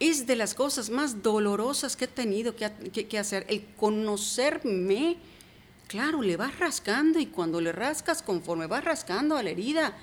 es 0.00 0.26
de 0.26 0.34
las 0.34 0.54
cosas 0.54 0.90
más 0.90 1.22
dolorosas 1.22 1.96
que 1.96 2.06
he 2.06 2.08
tenido 2.08 2.56
que, 2.56 3.18
hacer. 3.18 3.46
El 3.48 3.64
conocerme, 3.76 5.16
claro, 5.86 6.22
le 6.22 6.36
vas 6.36 6.58
rascando 6.58 7.20
y 7.20 7.26
cuando 7.26 7.60
le 7.60 7.70
rascas, 7.70 8.20
conforme 8.20 8.66
vas 8.66 8.82
rascando 8.82 9.36
a 9.36 9.44
la 9.44 9.50
herida, 9.50 9.96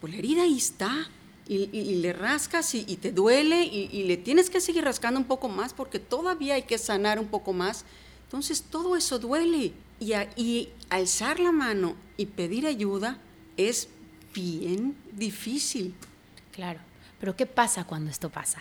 pues 0.00 0.14
la 0.14 0.18
herida 0.18 0.44
ahí 0.44 0.56
está. 0.56 1.10
Y, 1.50 1.96
le 2.02 2.12
rascas 2.12 2.74
y, 2.74 2.84
te 2.96 3.10
duele 3.10 3.64
y, 3.64 4.04
le 4.04 4.18
tienes 4.18 4.50
que 4.50 4.60
seguir 4.60 4.84
rascando 4.84 5.18
un 5.18 5.26
poco 5.26 5.48
más 5.48 5.72
porque 5.72 5.98
todavía 5.98 6.54
hay 6.54 6.62
que 6.62 6.76
sanar 6.76 7.18
un 7.18 7.28
poco 7.28 7.52
más. 7.54 7.84
Entonces 8.24 8.62
todo 8.62 8.96
eso 8.96 9.18
duele. 9.18 9.72
Y, 10.00 10.12
y 10.36 10.68
alzar 10.90 11.40
la 11.40 11.50
mano 11.50 11.96
y 12.16 12.26
pedir 12.26 12.66
ayuda 12.66 13.18
es 13.56 13.88
bien 14.34 14.94
difícil. 15.12 15.94
Claro. 16.52 16.80
Pero 17.20 17.36
¿qué 17.36 17.46
pasa 17.46 17.84
cuando 17.84 18.10
esto 18.10 18.30
pasa? 18.30 18.60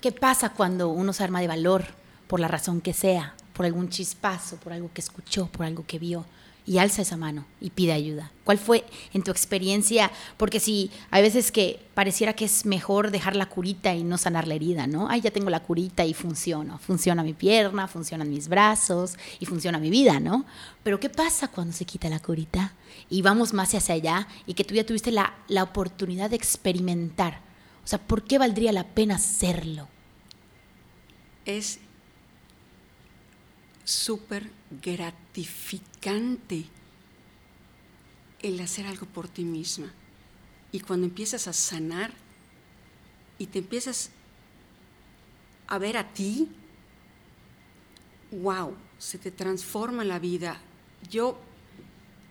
¿qué, 0.00 0.12
pasa 0.12 0.50
cuando 0.50 0.88
uno 0.88 1.12
se 1.12 1.22
arma 1.22 1.40
de 1.40 1.46
valor 1.46 1.84
por 2.26 2.40
la 2.40 2.48
razón 2.48 2.80
que 2.80 2.92
sea, 2.92 3.34
por 3.52 3.66
algún 3.66 3.88
chispazo, 3.88 4.56
por 4.56 4.72
algo 4.72 4.90
que 4.92 5.00
escuchó, 5.00 5.46
por 5.46 5.66
algo 5.66 5.84
que 5.86 5.98
vio? 5.98 6.26
Y 6.66 6.78
alza 6.78 7.02
esa 7.02 7.16
mano 7.16 7.46
y 7.60 7.70
pide 7.70 7.92
ayuda. 7.92 8.30
¿Cuál 8.44 8.58
fue 8.58 8.84
en 9.12 9.22
tu 9.22 9.30
experiencia? 9.30 10.10
Porque 10.36 10.60
si 10.60 10.90
hay 11.10 11.22
veces 11.22 11.52
que 11.52 11.80
pareciera 11.94 12.34
que 12.34 12.44
es 12.44 12.66
mejor 12.66 13.10
dejar 13.10 13.36
la 13.36 13.46
curita 13.46 13.94
y 13.94 14.04
no 14.04 14.18
sanar 14.18 14.46
la 14.46 14.54
herida, 14.54 14.86
¿no? 14.86 15.08
Ay, 15.08 15.20
ya 15.20 15.30
tengo 15.30 15.50
la 15.50 15.60
curita 15.60 16.04
y 16.04 16.14
funciona. 16.14 16.78
Funciona 16.78 17.22
mi 17.22 17.32
pierna, 17.32 17.88
funcionan 17.88 18.30
mis 18.30 18.48
brazos 18.48 19.16
y 19.38 19.46
funciona 19.46 19.78
mi 19.78 19.90
vida, 19.90 20.20
¿no? 20.20 20.44
Pero 20.82 21.00
¿qué 21.00 21.10
pasa 21.10 21.48
cuando 21.48 21.72
se 21.72 21.84
quita 21.84 22.08
la 22.08 22.20
curita 22.20 22.74
y 23.08 23.22
vamos 23.22 23.52
más 23.52 23.74
hacia 23.74 23.94
allá 23.94 24.28
y 24.46 24.54
que 24.54 24.64
tú 24.64 24.74
ya 24.74 24.86
tuviste 24.86 25.12
la, 25.12 25.34
la 25.48 25.62
oportunidad 25.62 26.30
de 26.30 26.36
experimentar? 26.36 27.40
O 27.84 27.86
sea, 27.86 27.98
¿por 27.98 28.24
qué 28.24 28.38
valdría 28.38 28.72
la 28.72 28.84
pena 28.84 29.16
hacerlo? 29.16 29.88
Es 31.44 31.80
súper 33.84 34.50
gratificante 34.82 36.66
el 38.42 38.60
hacer 38.60 38.86
algo 38.86 39.06
por 39.06 39.28
ti 39.28 39.44
misma. 39.44 39.92
Y 40.72 40.80
cuando 40.80 41.06
empiezas 41.06 41.48
a 41.48 41.52
sanar 41.52 42.12
y 43.38 43.46
te 43.46 43.58
empiezas 43.58 44.10
a 45.66 45.78
ver 45.78 45.96
a 45.96 46.12
ti, 46.12 46.48
wow, 48.30 48.74
se 48.98 49.18
te 49.18 49.30
transforma 49.30 50.04
la 50.04 50.18
vida. 50.18 50.60
Yo 51.08 51.38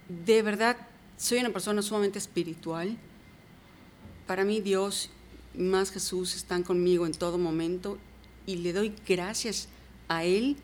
de 0.08 0.42
verdad 0.42 0.78
soy 1.18 1.40
una 1.40 1.52
persona 1.52 1.82
sumamente 1.82 2.18
espiritual. 2.18 2.98
Para 4.26 4.46
mí 4.46 4.62
Dios 4.62 5.10
más 5.56 5.92
Jesús 5.92 6.36
están 6.36 6.64
conmigo 6.64 7.06
en 7.06 7.14
todo 7.14 7.38
momento 7.38 7.98
y 8.46 8.58
le 8.58 8.74
doy 8.74 8.96
gracias 9.08 9.68
a 10.08 10.24
Él 10.24 10.58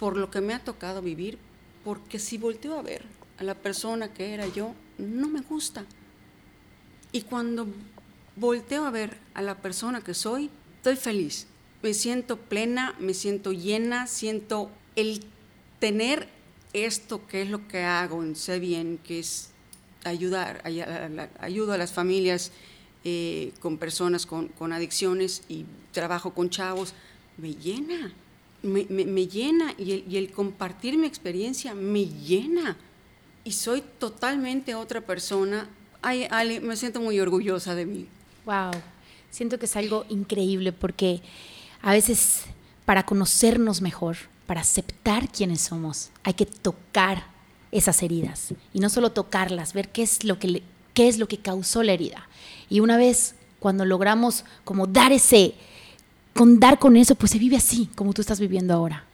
por 0.00 0.16
lo 0.16 0.30
que 0.30 0.40
me 0.40 0.54
ha 0.54 0.64
tocado 0.64 1.02
vivir, 1.02 1.38
porque 1.84 2.18
si 2.18 2.38
volteo 2.38 2.78
a 2.78 2.82
ver 2.82 3.04
a 3.38 3.44
la 3.44 3.54
persona 3.54 4.12
que 4.12 4.32
era 4.32 4.48
yo, 4.48 4.74
no 4.96 5.28
me 5.28 5.42
gusta. 5.42 5.84
Y 7.12 7.22
cuando 7.22 7.66
volteo 8.34 8.86
a 8.86 8.90
ver 8.90 9.18
a 9.34 9.42
la 9.42 9.58
persona 9.58 10.00
que 10.00 10.14
soy, 10.14 10.50
estoy 10.76 10.96
feliz. 10.96 11.46
Me 11.82 11.92
siento 11.92 12.38
plena, 12.38 12.94
me 12.98 13.12
siento 13.12 13.52
llena, 13.52 14.06
siento 14.06 14.70
el 14.96 15.20
tener 15.80 16.28
esto 16.72 17.26
que 17.26 17.42
es 17.42 17.50
lo 17.50 17.68
que 17.68 17.82
hago 17.82 18.22
en 18.22 18.36
Sé 18.36 18.58
Bien, 18.58 18.98
que 19.04 19.18
es 19.18 19.50
ayudar, 20.04 20.62
ayudo 21.40 21.72
a 21.72 21.78
las 21.78 21.92
familias 21.92 22.52
eh, 23.04 23.52
con 23.60 23.76
personas 23.76 24.24
con, 24.24 24.48
con 24.48 24.72
adicciones 24.72 25.42
y 25.48 25.66
trabajo 25.92 26.32
con 26.32 26.48
chavos, 26.48 26.94
me 27.36 27.54
llena 27.54 28.14
me, 28.62 29.26
llena 29.26 29.74
y 29.78 30.16
el, 30.16 30.30
compartir 30.32 30.98
mi 30.98 31.06
experiencia 31.06 31.74
me 31.74 32.06
llena 32.06 32.76
y 33.44 33.52
soy 33.52 33.82
totalmente 33.98 34.74
otra 34.74 35.00
persona. 35.00 35.68
Me 36.02 36.76
siento 36.76 37.00
muy 37.00 37.20
orgullosa 37.20 37.74
de 37.74 37.86
mí. 37.86 38.06
Wow, 38.44 38.72
siento 39.30 39.58
que 39.58 39.66
es 39.66 39.76
algo 39.76 40.04
increíble 40.08 40.72
porque 40.72 41.20
a 41.82 41.92
veces 41.92 42.44
para 42.84 43.04
conocernos 43.04 43.80
mejor, 43.80 44.16
para 44.46 44.62
aceptar 44.62 45.30
quiénes 45.30 45.60
somos, 45.60 46.10
hay 46.24 46.34
que 46.34 46.46
tocar 46.46 47.24
esas 47.72 48.02
heridas 48.02 48.52
y 48.72 48.80
no 48.80 48.88
solo 48.88 49.12
tocarlas, 49.12 49.74
ver 49.74 49.90
qué 49.90 50.02
es 50.02 50.24
lo 50.24 50.38
que, 50.38 50.62
qué 50.92 51.08
es 51.08 51.18
lo 51.18 51.28
que 51.28 51.38
causó 51.38 51.82
la 51.82 51.92
herida. 51.92 52.28
Y 52.68 52.80
una 52.80 52.96
vez 52.96 53.36
cuando 53.60 53.84
logramos 53.84 54.44
como 54.64 54.86
dar 54.86 55.12
ese, 55.12 55.54
con 56.34 56.60
dar 56.60 56.78
con 56.78 56.96
eso, 56.96 57.14
pues 57.14 57.32
se 57.32 57.38
vive 57.38 57.56
así, 57.56 57.88
como 57.94 58.12
tú 58.12 58.20
estás 58.20 58.40
viviendo 58.40 58.74
ahora. 58.74 59.04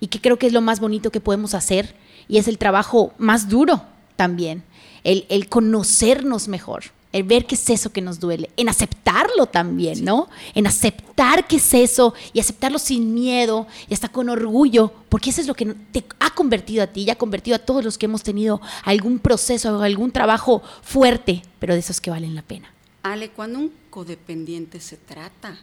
Y 0.00 0.08
que 0.08 0.20
creo 0.20 0.38
que 0.38 0.46
es 0.46 0.52
lo 0.52 0.60
más 0.60 0.80
bonito 0.80 1.10
que 1.10 1.20
podemos 1.20 1.54
hacer 1.54 1.94
y 2.28 2.38
es 2.38 2.48
el 2.48 2.58
trabajo 2.58 3.12
más 3.18 3.48
duro 3.48 3.82
también, 4.16 4.62
el, 5.04 5.26
el 5.28 5.48
conocernos 5.48 6.48
mejor, 6.48 6.84
el 7.12 7.22
ver 7.22 7.46
qué 7.46 7.54
es 7.54 7.70
eso 7.70 7.90
que 7.90 8.00
nos 8.00 8.20
duele, 8.20 8.50
en 8.56 8.68
aceptarlo 8.68 9.46
también, 9.46 10.04
¿no? 10.04 10.28
En 10.54 10.66
aceptar 10.66 11.46
qué 11.46 11.56
es 11.56 11.74
eso 11.74 12.14
y 12.32 12.40
aceptarlo 12.40 12.78
sin 12.78 13.14
miedo 13.14 13.66
y 13.88 13.94
hasta 13.94 14.08
con 14.08 14.28
orgullo, 14.28 14.92
porque 15.08 15.30
eso 15.30 15.40
es 15.40 15.46
lo 15.46 15.54
que 15.54 15.66
te 15.92 16.04
ha 16.20 16.30
convertido 16.30 16.82
a 16.82 16.88
ti 16.88 17.02
y 17.02 17.10
ha 17.10 17.16
convertido 17.16 17.56
a 17.56 17.60
todos 17.60 17.84
los 17.84 17.96
que 17.96 18.06
hemos 18.06 18.22
tenido 18.22 18.60
algún 18.84 19.18
proceso 19.18 19.78
o 19.78 19.82
algún 19.82 20.10
trabajo 20.10 20.62
fuerte, 20.82 21.42
pero 21.58 21.74
de 21.74 21.80
esos 21.80 22.00
que 22.00 22.10
valen 22.10 22.34
la 22.34 22.42
pena. 22.42 22.72
Ale, 23.02 23.30
cuando 23.30 23.60
un 23.60 23.72
codependiente 23.90 24.80
se 24.80 24.96
trata 24.96 25.58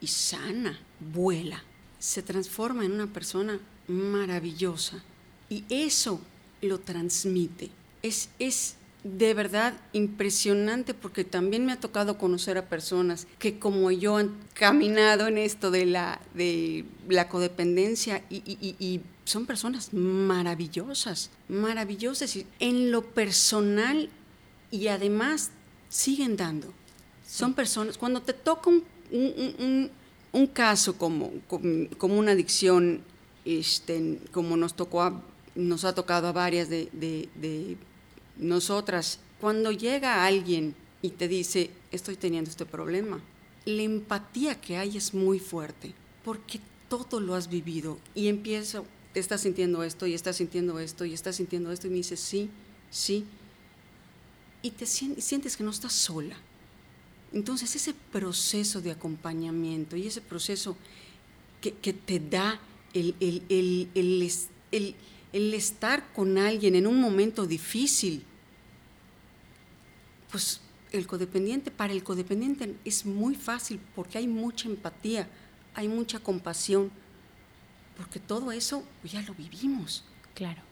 y 0.00 0.06
sana, 0.06 0.78
vuela, 1.00 1.62
se 1.98 2.22
transforma 2.22 2.84
en 2.84 2.92
una 2.92 3.12
persona 3.12 3.60
maravillosa 3.88 5.02
y 5.48 5.64
eso 5.68 6.20
lo 6.62 6.78
transmite. 6.80 7.70
Es, 8.02 8.28
es 8.38 8.76
de 9.04 9.32
verdad 9.34 9.74
impresionante 9.92 10.94
porque 10.94 11.24
también 11.24 11.64
me 11.64 11.72
ha 11.72 11.80
tocado 11.80 12.18
conocer 12.18 12.58
a 12.58 12.68
personas 12.68 13.26
que 13.38 13.58
como 13.58 13.90
yo 13.90 14.16
han 14.16 14.34
caminado 14.54 15.26
en 15.28 15.38
esto 15.38 15.70
de 15.70 15.86
la, 15.86 16.20
de 16.34 16.84
la 17.08 17.28
codependencia 17.28 18.24
y, 18.28 18.42
y 18.78 19.00
son 19.24 19.46
personas 19.46 19.92
maravillosas, 19.92 21.30
maravillosas 21.48 22.38
en 22.60 22.90
lo 22.90 23.02
personal 23.02 24.10
y 24.70 24.88
además 24.88 25.50
siguen 25.88 26.36
dando. 26.36 26.72
Son 27.26 27.54
personas, 27.54 27.98
cuando 27.98 28.22
te 28.22 28.32
toca 28.32 28.70
un 28.70 28.84
un, 29.10 29.90
caso 30.52 30.96
como, 30.96 31.32
como, 31.46 32.18
una 32.18 32.32
adicción, 32.32 33.02
este, 33.44 34.18
como 34.32 34.56
nos, 34.56 34.74
tocó 34.74 35.22
nos 35.54 35.84
ha 35.84 35.94
tocado 35.94 36.28
a 36.28 36.32
varias 36.32 36.68
de, 36.68 37.76
nosotras, 38.36 39.18
cuando 39.40 39.72
llega 39.72 40.24
alguien 40.24 40.74
y 41.02 41.10
te 41.10 41.26
dice, 41.26 41.70
estoy 41.90 42.16
teniendo 42.16 42.50
este 42.50 42.66
problema, 42.66 43.20
la 43.64 43.82
empatía 43.82 44.60
que 44.60 44.76
hay 44.76 44.96
es 44.96 45.12
muy 45.12 45.40
fuerte, 45.40 45.92
porque 46.24 46.60
todo 46.88 47.20
lo 47.20 47.34
has 47.34 47.48
vivido 47.48 47.98
y 48.14 48.28
empiezo, 48.28 48.86
te 49.12 49.20
estás 49.20 49.40
sintiendo 49.40 49.82
esto 49.82 50.06
y 50.06 50.14
estás 50.14 50.36
sintiendo 50.36 50.78
esto 50.78 51.04
y 51.04 51.14
estás 51.14 51.36
sintiendo 51.36 51.72
esto 51.72 51.88
y 51.88 51.90
me 51.90 51.96
dices, 51.96 52.20
sí, 52.20 52.48
sí, 52.90 53.24
y 54.62 54.70
te 54.70 54.86
sientes 54.86 55.56
que 55.56 55.64
no 55.64 55.70
estás 55.70 55.92
sola 55.92 56.36
entonces 57.32 57.74
ese 57.76 57.94
proceso 57.94 58.80
de 58.80 58.90
acompañamiento 58.90 59.96
y 59.96 60.06
ese 60.06 60.20
proceso 60.20 60.76
que, 61.60 61.92
te 61.92 62.20
da 62.20 62.60
el, 62.94 63.14
el, 63.20 65.54
estar 65.54 66.12
con 66.12 66.38
alguien 66.38 66.74
en 66.74 66.86
un 66.86 67.00
momento 67.00 67.46
difícil, 67.46 68.24
pues 70.30 70.60
el 70.92 71.06
codependiente, 71.06 71.70
para 71.70 71.92
el 71.92 72.02
codependiente 72.02 72.76
es 72.84 73.04
muy 73.04 73.34
fácil 73.34 73.80
porque 73.94 74.18
hay 74.18 74.28
mucha 74.28 74.68
empatía, 74.68 75.28
hay 75.74 75.88
mucha 75.88 76.20
compasión, 76.20 76.90
porque 77.96 78.20
todo 78.20 78.52
eso 78.52 78.84
ya 79.04 79.22
lo 79.22 79.34
vivimos. 79.34 80.04
Claro. 80.34 80.67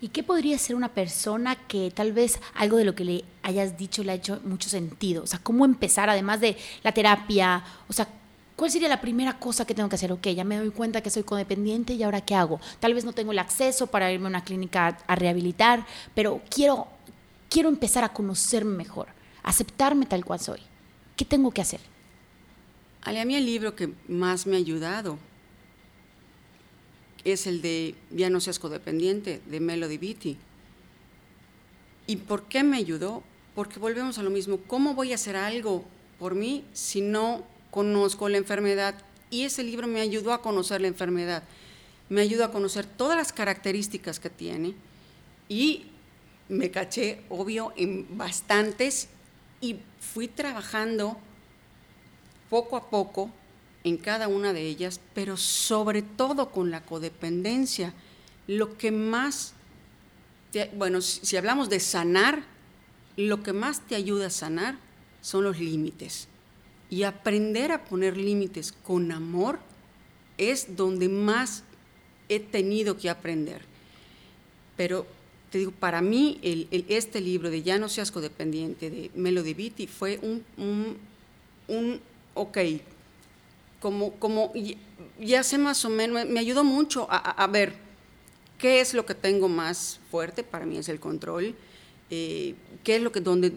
¿Y 0.00 0.08
qué 0.08 0.22
podría 0.22 0.58
ser 0.58 0.76
una 0.76 0.90
persona 0.90 1.56
que 1.56 1.90
tal 1.90 2.12
vez 2.12 2.38
algo 2.54 2.76
de 2.76 2.84
lo 2.84 2.94
que 2.94 3.04
le 3.04 3.24
hayas 3.42 3.78
dicho 3.78 4.04
le 4.04 4.12
ha 4.12 4.16
hecho 4.16 4.40
mucho 4.44 4.68
sentido? 4.68 5.22
O 5.22 5.26
sea, 5.26 5.38
¿cómo 5.42 5.64
empezar 5.64 6.10
además 6.10 6.40
de 6.40 6.56
la 6.82 6.92
terapia? 6.92 7.64
O 7.88 7.92
sea, 7.92 8.06
¿cuál 8.56 8.70
sería 8.70 8.88
la 8.88 9.00
primera 9.00 9.38
cosa 9.38 9.66
que 9.66 9.74
tengo 9.74 9.88
que 9.88 9.96
hacer? 9.96 10.12
Ok, 10.12 10.28
ya 10.28 10.44
me 10.44 10.58
doy 10.58 10.70
cuenta 10.70 11.00
que 11.00 11.08
soy 11.08 11.22
codependiente 11.22 11.94
y 11.94 12.02
ahora 12.02 12.20
qué 12.20 12.34
hago? 12.34 12.60
Tal 12.78 12.92
vez 12.92 13.04
no 13.04 13.12
tengo 13.12 13.32
el 13.32 13.38
acceso 13.38 13.86
para 13.86 14.12
irme 14.12 14.26
a 14.26 14.28
una 14.28 14.44
clínica 14.44 14.98
a 15.06 15.14
rehabilitar, 15.14 15.86
pero 16.14 16.42
quiero 16.50 16.88
quiero 17.48 17.68
empezar 17.68 18.04
a 18.04 18.12
conocerme 18.12 18.76
mejor, 18.76 19.08
aceptarme 19.42 20.06
tal 20.06 20.24
cual 20.24 20.40
soy. 20.40 20.60
¿Qué 21.16 21.24
tengo 21.24 21.50
que 21.50 21.62
hacer? 21.62 21.80
Ale, 23.02 23.20
a 23.20 23.24
mí 23.24 23.34
el 23.34 23.46
libro 23.46 23.74
que 23.74 23.92
más 24.08 24.46
me 24.46 24.56
ha 24.56 24.58
ayudado 24.58 25.18
es 27.26 27.46
el 27.46 27.60
de 27.60 27.94
Ya 28.10 28.30
no 28.30 28.40
seas 28.40 28.60
de 28.60 29.60
Melody 29.60 29.98
Beatty. 29.98 30.36
¿Y 32.06 32.16
por 32.16 32.44
qué 32.44 32.62
me 32.62 32.76
ayudó? 32.76 33.22
Porque 33.54 33.80
volvemos 33.80 34.18
a 34.18 34.22
lo 34.22 34.30
mismo. 34.30 34.58
¿Cómo 34.68 34.94
voy 34.94 35.10
a 35.10 35.16
hacer 35.16 35.34
algo 35.34 35.84
por 36.20 36.36
mí 36.36 36.64
si 36.72 37.00
no 37.00 37.44
conozco 37.72 38.28
la 38.28 38.38
enfermedad? 38.38 38.94
Y 39.28 39.42
ese 39.42 39.64
libro 39.64 39.88
me 39.88 40.00
ayudó 40.00 40.32
a 40.32 40.40
conocer 40.40 40.80
la 40.80 40.86
enfermedad. 40.86 41.42
Me 42.08 42.20
ayudó 42.20 42.44
a 42.44 42.52
conocer 42.52 42.86
todas 42.86 43.16
las 43.16 43.32
características 43.32 44.20
que 44.20 44.30
tiene 44.30 44.74
y 45.48 45.86
me 46.48 46.70
caché, 46.70 47.22
obvio, 47.28 47.72
en 47.76 48.16
bastantes 48.16 49.08
y 49.60 49.78
fui 49.98 50.28
trabajando 50.28 51.16
poco 52.48 52.76
a 52.76 52.88
poco 52.88 53.32
en 53.86 53.98
cada 53.98 54.26
una 54.26 54.52
de 54.52 54.62
ellas, 54.62 55.00
pero 55.14 55.36
sobre 55.36 56.02
todo 56.02 56.50
con 56.50 56.72
la 56.72 56.82
codependencia. 56.82 57.94
Lo 58.48 58.76
que 58.76 58.90
más, 58.90 59.54
bueno, 60.74 61.00
si 61.00 61.36
hablamos 61.36 61.70
de 61.70 61.78
sanar, 61.78 62.42
lo 63.16 63.44
que 63.44 63.52
más 63.52 63.86
te 63.86 63.94
ayuda 63.94 64.26
a 64.26 64.30
sanar 64.30 64.76
son 65.20 65.44
los 65.44 65.60
límites. 65.60 66.26
Y 66.90 67.04
aprender 67.04 67.70
a 67.70 67.84
poner 67.84 68.16
límites 68.16 68.72
con 68.72 69.12
amor 69.12 69.60
es 70.36 70.74
donde 70.76 71.08
más 71.08 71.62
he 72.28 72.40
tenido 72.40 72.98
que 72.98 73.08
aprender. 73.08 73.62
Pero 74.76 75.06
te 75.52 75.58
digo, 75.58 75.70
para 75.70 76.02
mí 76.02 76.40
este 76.88 77.20
libro 77.20 77.50
de 77.50 77.62
Ya 77.62 77.78
no 77.78 77.88
seas 77.88 78.10
codependiente 78.10 78.90
de 78.90 79.12
Melody 79.14 79.54
Beatty 79.54 79.86
fue 79.86 80.18
un, 80.22 80.44
un, 80.56 80.96
un 81.68 82.00
ok, 82.34 82.58
como, 83.80 84.12
como 84.14 84.52
ya 85.20 85.42
sé 85.42 85.58
más 85.58 85.84
o 85.84 85.90
menos, 85.90 86.26
me 86.26 86.40
ayudó 86.40 86.64
mucho 86.64 87.06
a, 87.10 87.46
ver 87.46 87.74
qué 88.58 88.80
es 88.80 88.94
lo 88.94 89.06
que 89.06 89.14
tengo 89.14 89.48
más 89.48 90.00
fuerte, 90.10 90.42
para 90.42 90.66
mí 90.66 90.78
es 90.78 90.88
el 90.88 91.00
control, 91.00 91.54
eh, 92.10 92.54
qué 92.84 92.96
es 92.96 93.02
lo 93.02 93.12
que, 93.12 93.20
donde, 93.20 93.52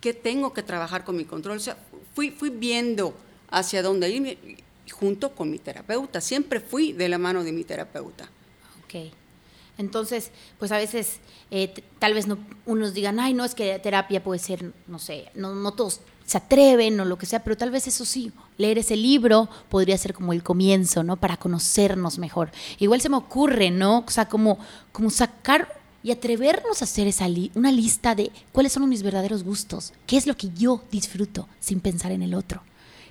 qué 0.00 0.14
tengo 0.14 0.52
que 0.52 0.62
trabajar 0.62 1.04
con 1.04 1.16
mi 1.16 1.24
control, 1.24 1.58
o 1.58 1.60
sea, 1.60 1.76
fui, 2.14 2.30
fui 2.30 2.50
viendo 2.50 3.14
hacia 3.50 3.82
dónde 3.82 4.10
ir 4.10 4.64
junto 4.90 5.34
con 5.34 5.50
mi 5.50 5.58
terapeuta, 5.58 6.20
siempre 6.20 6.60
fui 6.60 6.92
de 6.92 7.08
la 7.08 7.18
mano 7.18 7.44
de 7.44 7.52
mi 7.52 7.64
terapeuta. 7.64 8.28
Ok. 8.84 9.12
Entonces, 9.78 10.30
pues 10.58 10.72
a 10.72 10.76
veces 10.76 11.20
eh, 11.50 11.72
tal 11.98 12.12
vez 12.12 12.26
no, 12.26 12.38
unos 12.66 12.92
digan, 12.92 13.18
ay, 13.18 13.32
no, 13.32 13.44
es 13.44 13.54
que 13.54 13.78
terapia 13.78 14.22
puede 14.22 14.38
ser, 14.38 14.72
no 14.86 14.98
sé, 14.98 15.30
no, 15.34 15.54
no 15.54 15.72
todos 15.72 16.02
se 16.30 16.38
atreven 16.38 17.00
o 17.00 17.04
lo 17.04 17.18
que 17.18 17.26
sea, 17.26 17.42
pero 17.42 17.56
tal 17.56 17.72
vez 17.72 17.88
eso 17.88 18.04
sí, 18.04 18.30
leer 18.56 18.78
ese 18.78 18.94
libro 18.94 19.48
podría 19.68 19.98
ser 19.98 20.14
como 20.14 20.32
el 20.32 20.44
comienzo, 20.44 21.02
¿no? 21.02 21.16
Para 21.16 21.36
conocernos 21.36 22.18
mejor. 22.18 22.52
Igual 22.78 23.00
se 23.00 23.08
me 23.08 23.16
ocurre, 23.16 23.72
¿no? 23.72 24.04
O 24.06 24.10
sea, 24.12 24.28
como, 24.28 24.56
como 24.92 25.10
sacar 25.10 25.80
y 26.04 26.12
atrevernos 26.12 26.82
a 26.82 26.84
hacer 26.84 27.08
esa 27.08 27.26
una 27.56 27.72
lista 27.72 28.14
de 28.14 28.30
cuáles 28.52 28.70
son 28.70 28.88
mis 28.88 29.02
verdaderos 29.02 29.42
gustos, 29.42 29.92
qué 30.06 30.16
es 30.16 30.28
lo 30.28 30.36
que 30.36 30.50
yo 30.56 30.84
disfruto 30.92 31.48
sin 31.58 31.80
pensar 31.80 32.12
en 32.12 32.22
el 32.22 32.34
otro, 32.34 32.62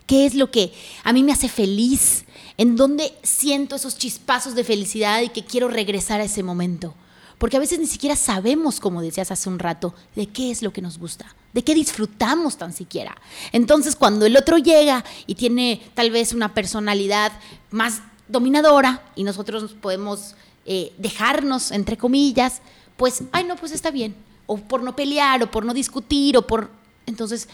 qué 0.07 0.25
es 0.25 0.33
lo 0.33 0.49
que 0.49 0.71
a 1.03 1.11
mí 1.11 1.21
me 1.21 1.33
hace 1.33 1.49
feliz, 1.49 2.23
en 2.55 2.77
dónde 2.77 3.11
siento 3.21 3.75
esos 3.75 3.97
chispazos 3.97 4.55
de 4.55 4.63
felicidad 4.63 5.23
y 5.23 5.27
que 5.27 5.43
quiero 5.43 5.67
regresar 5.67 6.21
a 6.21 6.23
ese 6.23 6.41
momento. 6.41 6.95
Porque 7.39 7.57
a 7.57 7.59
veces 7.59 7.79
ni 7.79 7.87
siquiera 7.87 8.15
sabemos, 8.15 8.79
como 8.79 9.01
decías 9.01 9.31
hace 9.31 9.49
un 9.49 9.57
rato, 9.57 9.95
de 10.15 10.27
qué 10.27 10.51
es 10.51 10.61
lo 10.61 10.71
que 10.71 10.83
nos 10.83 10.99
gusta 10.99 11.35
de 11.53 11.63
qué 11.63 11.73
disfrutamos 11.73 12.57
tan 12.57 12.73
siquiera. 12.73 13.15
Entonces, 13.51 13.95
cuando 13.95 14.25
el 14.25 14.37
otro 14.37 14.57
llega 14.57 15.03
y 15.25 15.35
tiene 15.35 15.81
tal 15.93 16.11
vez 16.11 16.33
una 16.33 16.53
personalidad 16.53 17.31
más 17.71 18.01
dominadora 18.27 19.03
y 19.15 19.23
nosotros 19.23 19.75
podemos 19.81 20.35
eh, 20.65 20.93
dejarnos, 20.97 21.71
entre 21.71 21.97
comillas, 21.97 22.61
pues, 22.97 23.23
ay, 23.31 23.45
no, 23.45 23.55
pues 23.55 23.71
está 23.71 23.91
bien. 23.91 24.15
O 24.45 24.57
por 24.57 24.83
no 24.83 24.95
pelear, 24.95 25.41
o 25.43 25.51
por 25.51 25.65
no 25.65 25.73
discutir, 25.73 26.37
o 26.37 26.45
por... 26.45 26.69
Entonces, 27.05 27.47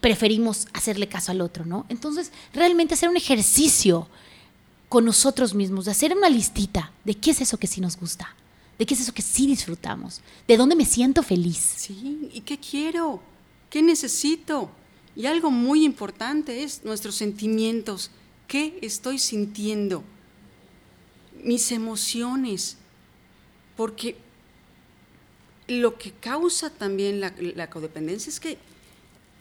preferimos 0.00 0.66
hacerle 0.72 1.08
caso 1.08 1.32
al 1.32 1.40
otro, 1.40 1.64
¿no? 1.64 1.84
Entonces, 1.88 2.32
realmente 2.54 2.94
hacer 2.94 3.08
un 3.08 3.16
ejercicio 3.16 4.08
con 4.88 5.04
nosotros 5.04 5.54
mismos, 5.54 5.86
de 5.86 5.90
hacer 5.90 6.16
una 6.16 6.28
listita 6.28 6.92
de 7.04 7.14
qué 7.14 7.30
es 7.30 7.40
eso 7.40 7.56
que 7.56 7.66
sí 7.66 7.80
nos 7.80 7.98
gusta 7.98 8.34
de 8.78 8.86
qué 8.86 8.94
es 8.94 9.00
eso 9.00 9.12
que 9.12 9.22
sí 9.22 9.46
disfrutamos, 9.46 10.20
de 10.48 10.56
dónde 10.56 10.74
me 10.74 10.84
siento 10.84 11.22
feliz. 11.22 11.74
Sí, 11.76 12.30
¿y 12.32 12.40
qué 12.40 12.58
quiero? 12.58 13.20
¿Qué 13.70 13.82
necesito? 13.82 14.70
Y 15.14 15.26
algo 15.26 15.50
muy 15.50 15.84
importante 15.84 16.62
es 16.62 16.84
nuestros 16.84 17.14
sentimientos. 17.14 18.10
¿Qué 18.48 18.78
estoy 18.82 19.18
sintiendo? 19.18 20.02
Mis 21.42 21.70
emociones. 21.72 22.78
Porque 23.76 24.16
lo 25.68 25.96
que 25.96 26.12
causa 26.12 26.70
también 26.70 27.20
la, 27.20 27.70
codependencia 27.70 28.30
es 28.30 28.40
que 28.40 28.58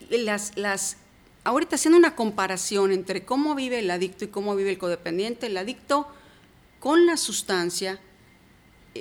las, 0.09 0.57
las, 0.57 0.97
ahorita 1.43 1.75
haciendo 1.75 1.97
una 1.97 2.15
comparación 2.15 2.91
entre 2.91 3.25
cómo 3.25 3.55
vive 3.55 3.79
el 3.79 3.91
adicto 3.91 4.25
y 4.25 4.29
cómo 4.29 4.55
vive 4.55 4.71
el 4.71 4.77
codependiente, 4.77 5.47
el 5.47 5.57
adicto 5.57 6.07
con 6.79 7.05
la 7.05 7.17
sustancia 7.17 7.99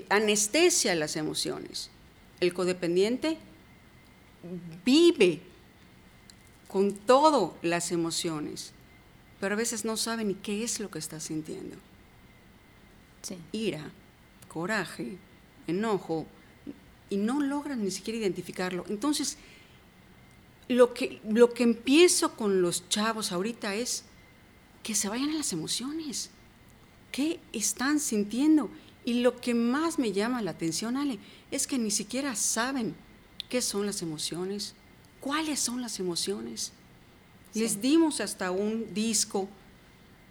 anestesia 0.09 0.95
las 0.95 1.17
emociones. 1.17 1.91
El 2.41 2.55
codependiente 2.55 3.39
vive 4.85 5.41
con 6.69 6.95
todo 6.95 7.57
las 7.63 7.93
emociones, 7.93 8.73
pero 9.41 9.55
a 9.55 9.59
veces 9.59 9.85
no 9.85 9.97
sabe 9.97 10.25
ni 10.25 10.35
qué 10.35 10.63
es 10.63 10.81
lo 10.81 10.91
que 10.91 10.99
está 10.99 11.21
sintiendo. 11.21 11.77
Ira, 13.53 13.91
coraje, 14.49 15.19
enojo, 15.67 16.27
y 17.11 17.17
no 17.17 17.41
logran 17.41 17.85
ni 17.85 17.91
siquiera 17.91 18.21
identificarlo. 18.21 18.85
Entonces, 18.89 19.37
lo 20.69 20.95
que, 20.95 21.21
lo 21.29 21.53
que 21.53 21.65
empiezo 21.65 22.37
con 22.37 22.63
los 22.63 22.89
chavos 22.89 23.33
ahorita 23.33 23.75
es 23.75 24.05
que 24.85 24.95
se 24.95 25.09
vayan 25.09 25.31
a 25.31 25.35
las 25.35 25.53
emociones. 25.53 26.31
¿Qué 27.11 27.41
están 27.53 27.99
sintiendo? 27.99 28.71
Y 29.05 29.21
lo 29.21 29.41
que 29.41 29.55
más 29.55 29.99
me 29.99 30.13
llama 30.13 30.43
la 30.43 30.53
atención, 30.53 30.97
Ale, 30.97 31.19
es 31.51 31.67
que 31.67 31.79
ni 31.79 31.91
siquiera 31.91 32.35
saben 32.35 32.95
qué 33.49 33.63
son 33.63 33.87
las 33.87 34.03
emociones, 34.03 34.75
cuáles 35.21 35.61
son 35.61 35.81
las 35.81 35.99
emociones. 36.01 36.73
Les 37.55 37.81
dimos 37.81 38.21
hasta 38.21 38.51
un 38.51 38.93
disco 38.95 39.49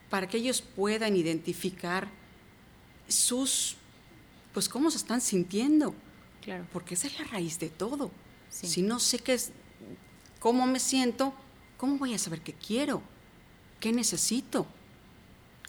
para 0.10 0.28
que 0.28 0.38
ellos 0.38 0.62
puedan 0.62 1.16
identificar 1.16 2.10
sus, 3.08 3.76
pues 4.54 4.70
cómo 4.70 4.92
se 4.92 4.98
están 4.98 5.22
sintiendo. 5.22 5.94
Claro. 6.42 6.66
Porque 6.72 6.94
esa 6.94 7.08
es 7.08 7.20
la 7.20 7.26
raíz 7.26 7.60
de 7.60 7.70
todo. 7.70 8.12
Si 8.50 8.82
no 8.82 9.00
sé 9.00 9.20
qué 9.20 9.34
es, 9.34 9.52
cómo 10.40 10.66
me 10.66 10.80
siento, 10.80 11.34
¿cómo 11.78 11.98
voy 11.98 12.14
a 12.14 12.18
saber 12.18 12.42
qué 12.42 12.54
quiero? 12.54 13.02
¿Qué 13.80 13.92
necesito? 13.92 14.66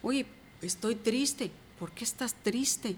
Oye, 0.03 0.27
estoy 0.63 0.95
triste. 0.95 1.51
¿Por 1.81 1.90
qué 1.90 2.05
estás 2.05 2.35
triste? 2.35 2.95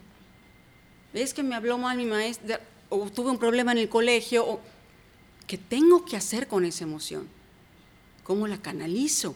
¿Ves 1.14 1.32
que 1.32 1.42
me 1.42 1.54
habló 1.54 1.78
mal 1.78 1.96
mi 1.96 2.04
maestra 2.04 2.60
o 2.90 3.08
tuve 3.08 3.30
un 3.30 3.38
problema 3.38 3.72
en 3.72 3.78
el 3.78 3.88
colegio? 3.88 4.44
O, 4.44 4.60
¿Qué 5.46 5.58
tengo 5.58 6.04
que 6.04 6.16
hacer 6.16 6.48
con 6.48 6.64
esa 6.64 6.84
emoción? 6.84 7.28
¿Cómo 8.24 8.46
la 8.46 8.58
canalizo? 8.58 9.34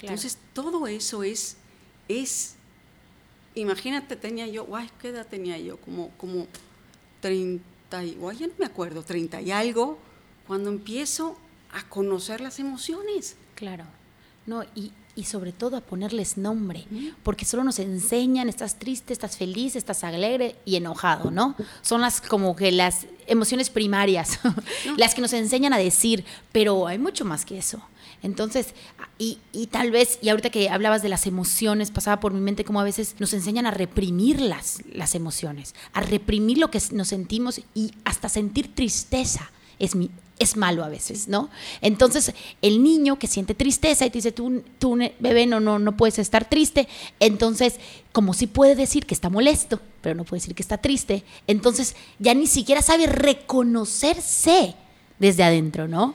Entonces, 0.00 0.38
todo 0.52 0.86
eso 0.86 1.22
es, 1.22 1.56
es, 2.06 2.54
imagínate, 3.54 4.14
tenía 4.16 4.46
yo, 4.46 4.64
guay, 4.64 4.88
¿qué 5.00 5.08
edad 5.08 5.26
tenía 5.26 5.58
yo? 5.58 5.78
Como, 5.78 6.10
como 6.18 6.46
30, 7.20 8.04
y, 8.04 8.18
ya 8.38 8.46
no 8.46 8.52
me 8.58 8.66
acuerdo, 8.66 9.02
30 9.02 9.40
y 9.40 9.50
algo, 9.50 9.98
cuando 10.46 10.70
empiezo 10.70 11.36
a 11.72 11.88
conocer 11.88 12.40
las 12.40 12.58
emociones. 12.58 13.36
Claro. 13.54 13.84
No, 14.46 14.64
y, 14.74 14.92
y 15.18 15.24
sobre 15.24 15.50
todo 15.50 15.76
a 15.76 15.80
ponerles 15.80 16.38
nombre, 16.38 16.86
porque 17.24 17.44
solo 17.44 17.64
nos 17.64 17.80
enseñan, 17.80 18.48
estás 18.48 18.78
triste, 18.78 19.12
estás 19.12 19.36
feliz, 19.36 19.74
estás 19.74 20.04
alegre 20.04 20.54
y 20.64 20.76
enojado, 20.76 21.32
¿no? 21.32 21.56
Son 21.82 22.02
las 22.02 22.20
como 22.20 22.54
que 22.54 22.70
las 22.70 23.06
emociones 23.26 23.68
primarias, 23.68 24.38
las 24.96 25.16
que 25.16 25.20
nos 25.20 25.32
enseñan 25.32 25.72
a 25.72 25.78
decir, 25.78 26.24
pero 26.52 26.86
hay 26.86 26.98
mucho 26.98 27.24
más 27.24 27.44
que 27.44 27.58
eso. 27.58 27.82
Entonces, 28.22 28.74
y, 29.18 29.38
y, 29.52 29.66
tal 29.66 29.90
vez, 29.90 30.20
y 30.22 30.28
ahorita 30.28 30.50
que 30.50 30.70
hablabas 30.70 31.02
de 31.02 31.08
las 31.08 31.26
emociones, 31.26 31.90
pasaba 31.90 32.20
por 32.20 32.32
mi 32.32 32.40
mente 32.40 32.64
como 32.64 32.80
a 32.80 32.84
veces 32.84 33.16
nos 33.18 33.32
enseñan 33.32 33.66
a 33.66 33.72
reprimir 33.72 34.40
las, 34.40 34.84
las 34.86 35.16
emociones, 35.16 35.74
a 35.94 36.00
reprimir 36.00 36.58
lo 36.58 36.70
que 36.70 36.80
nos 36.92 37.08
sentimos 37.08 37.60
y 37.74 37.90
hasta 38.04 38.28
sentir 38.28 38.72
tristeza 38.72 39.50
es 39.78 39.94
mi, 39.94 40.10
es 40.38 40.56
malo 40.56 40.84
a 40.84 40.88
veces, 40.88 41.28
¿no? 41.28 41.50
Entonces, 41.80 42.32
el 42.62 42.82
niño 42.82 43.18
que 43.18 43.26
siente 43.26 43.54
tristeza 43.54 44.06
y 44.06 44.10
te 44.10 44.18
dice, 44.18 44.32
tú, 44.32 44.62
tú 44.78 44.98
bebé, 45.18 45.46
no, 45.46 45.60
no, 45.60 45.78
no 45.78 45.96
puedes 45.96 46.18
estar 46.18 46.48
triste, 46.48 46.88
entonces, 47.20 47.76
como 48.12 48.34
si 48.34 48.46
puede 48.46 48.74
decir 48.74 49.06
que 49.06 49.14
está 49.14 49.28
molesto, 49.30 49.80
pero 50.00 50.14
no 50.14 50.24
puede 50.24 50.40
decir 50.40 50.54
que 50.54 50.62
está 50.62 50.78
triste, 50.78 51.24
entonces 51.46 51.96
ya 52.18 52.34
ni 52.34 52.46
siquiera 52.46 52.82
sabe 52.82 53.06
reconocerse 53.06 54.74
desde 55.18 55.42
adentro, 55.42 55.88
¿no? 55.88 56.14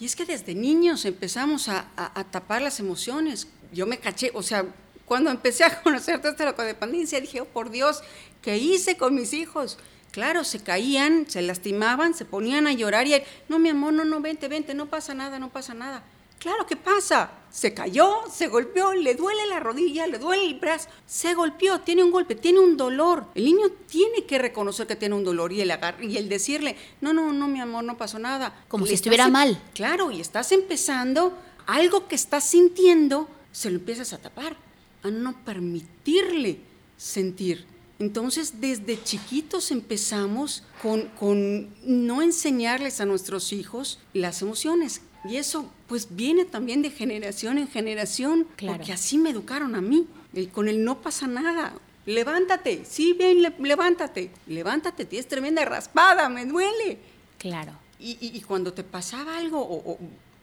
Y 0.00 0.06
es 0.06 0.16
que 0.16 0.26
desde 0.26 0.54
niños 0.54 1.04
empezamos 1.04 1.68
a, 1.68 1.86
a, 1.96 2.24
tapar 2.24 2.60
las 2.60 2.80
emociones. 2.80 3.46
Yo 3.72 3.86
me 3.86 3.98
caché, 3.98 4.30
o 4.34 4.42
sea, 4.42 4.66
cuando 5.06 5.30
empecé 5.30 5.64
a 5.64 5.80
conocer 5.82 6.18
toda 6.18 6.32
esta 6.32 6.52
codependencia, 6.52 7.20
dije, 7.20 7.40
oh, 7.40 7.46
por 7.46 7.70
Dios, 7.70 8.02
¿qué 8.42 8.58
hice 8.58 8.96
con 8.96 9.14
mis 9.14 9.32
hijos? 9.32 9.78
Claro, 10.14 10.44
se 10.44 10.60
caían, 10.60 11.28
se 11.28 11.42
lastimaban, 11.42 12.14
se 12.14 12.24
ponían 12.24 12.68
a 12.68 12.72
llorar 12.72 13.04
y, 13.08 13.20
no, 13.48 13.58
mi 13.58 13.70
amor, 13.70 13.92
no, 13.92 14.04
no, 14.04 14.20
vente, 14.20 14.46
vente, 14.46 14.72
no 14.72 14.86
pasa 14.86 15.12
nada, 15.12 15.40
no 15.40 15.50
pasa 15.50 15.74
nada. 15.74 16.04
Claro, 16.38 16.66
¿qué 16.66 16.76
pasa? 16.76 17.32
Se 17.50 17.74
cayó, 17.74 18.22
se 18.32 18.46
golpeó, 18.46 18.94
le 18.94 19.16
duele 19.16 19.44
la 19.48 19.58
rodilla, 19.58 20.06
le 20.06 20.20
duele 20.20 20.46
el 20.46 20.60
brazo, 20.60 20.88
se 21.04 21.34
golpeó, 21.34 21.80
tiene 21.80 22.04
un 22.04 22.12
golpe, 22.12 22.36
tiene 22.36 22.60
un 22.60 22.76
dolor. 22.76 23.24
El 23.34 23.44
niño 23.44 23.70
tiene 23.88 24.24
que 24.24 24.38
reconocer 24.38 24.86
que 24.86 24.94
tiene 24.94 25.16
un 25.16 25.24
dolor 25.24 25.52
y 25.52 25.62
el, 25.62 25.76
y 26.02 26.16
el 26.16 26.28
decirle, 26.28 26.76
no, 27.00 27.12
no, 27.12 27.32
no, 27.32 27.48
mi 27.48 27.60
amor, 27.60 27.82
no 27.82 27.96
pasó 27.96 28.20
nada. 28.20 28.54
Como 28.68 28.86
si 28.86 28.94
estuviera 28.94 29.26
mal. 29.26 29.60
Claro, 29.74 30.12
y 30.12 30.20
estás 30.20 30.52
empezando, 30.52 31.36
algo 31.66 32.06
que 32.06 32.14
estás 32.14 32.44
sintiendo, 32.44 33.28
se 33.50 33.68
lo 33.68 33.78
empiezas 33.78 34.12
a 34.12 34.18
tapar, 34.18 34.56
a 35.02 35.10
no 35.10 35.44
permitirle 35.44 36.60
sentir. 36.96 37.73
Entonces, 38.04 38.60
desde 38.60 39.02
chiquitos 39.02 39.70
empezamos 39.70 40.62
con, 40.82 41.70
no 41.86 42.20
enseñarles 42.20 43.00
a 43.00 43.06
nuestros 43.06 43.50
hijos 43.54 43.98
las 44.12 44.42
emociones. 44.42 45.00
Y 45.24 45.36
eso 45.36 45.72
pues 45.88 46.08
viene 46.10 46.44
también 46.44 46.82
de 46.82 46.90
generación 46.90 47.56
en 47.56 47.66
generación, 47.66 48.46
porque 48.58 48.92
así 48.92 49.16
me 49.16 49.30
educaron 49.30 49.74
a 49.74 49.80
mí, 49.80 50.06
con 50.52 50.68
el 50.68 50.84
no 50.84 51.00
pasa 51.00 51.26
nada. 51.26 51.72
Levántate, 52.04 52.84
sí, 52.84 53.14
bien, 53.14 53.40
levántate, 53.58 54.30
levántate, 54.48 55.06
tienes 55.06 55.26
tremenda 55.26 55.64
raspada, 55.64 56.28
me 56.28 56.44
duele. 56.44 56.98
Claro. 57.38 57.72
Y, 57.98 58.38
cuando 58.42 58.74
te 58.74 58.84
pasaba 58.84 59.38
algo 59.38 59.62
o, 59.62 59.98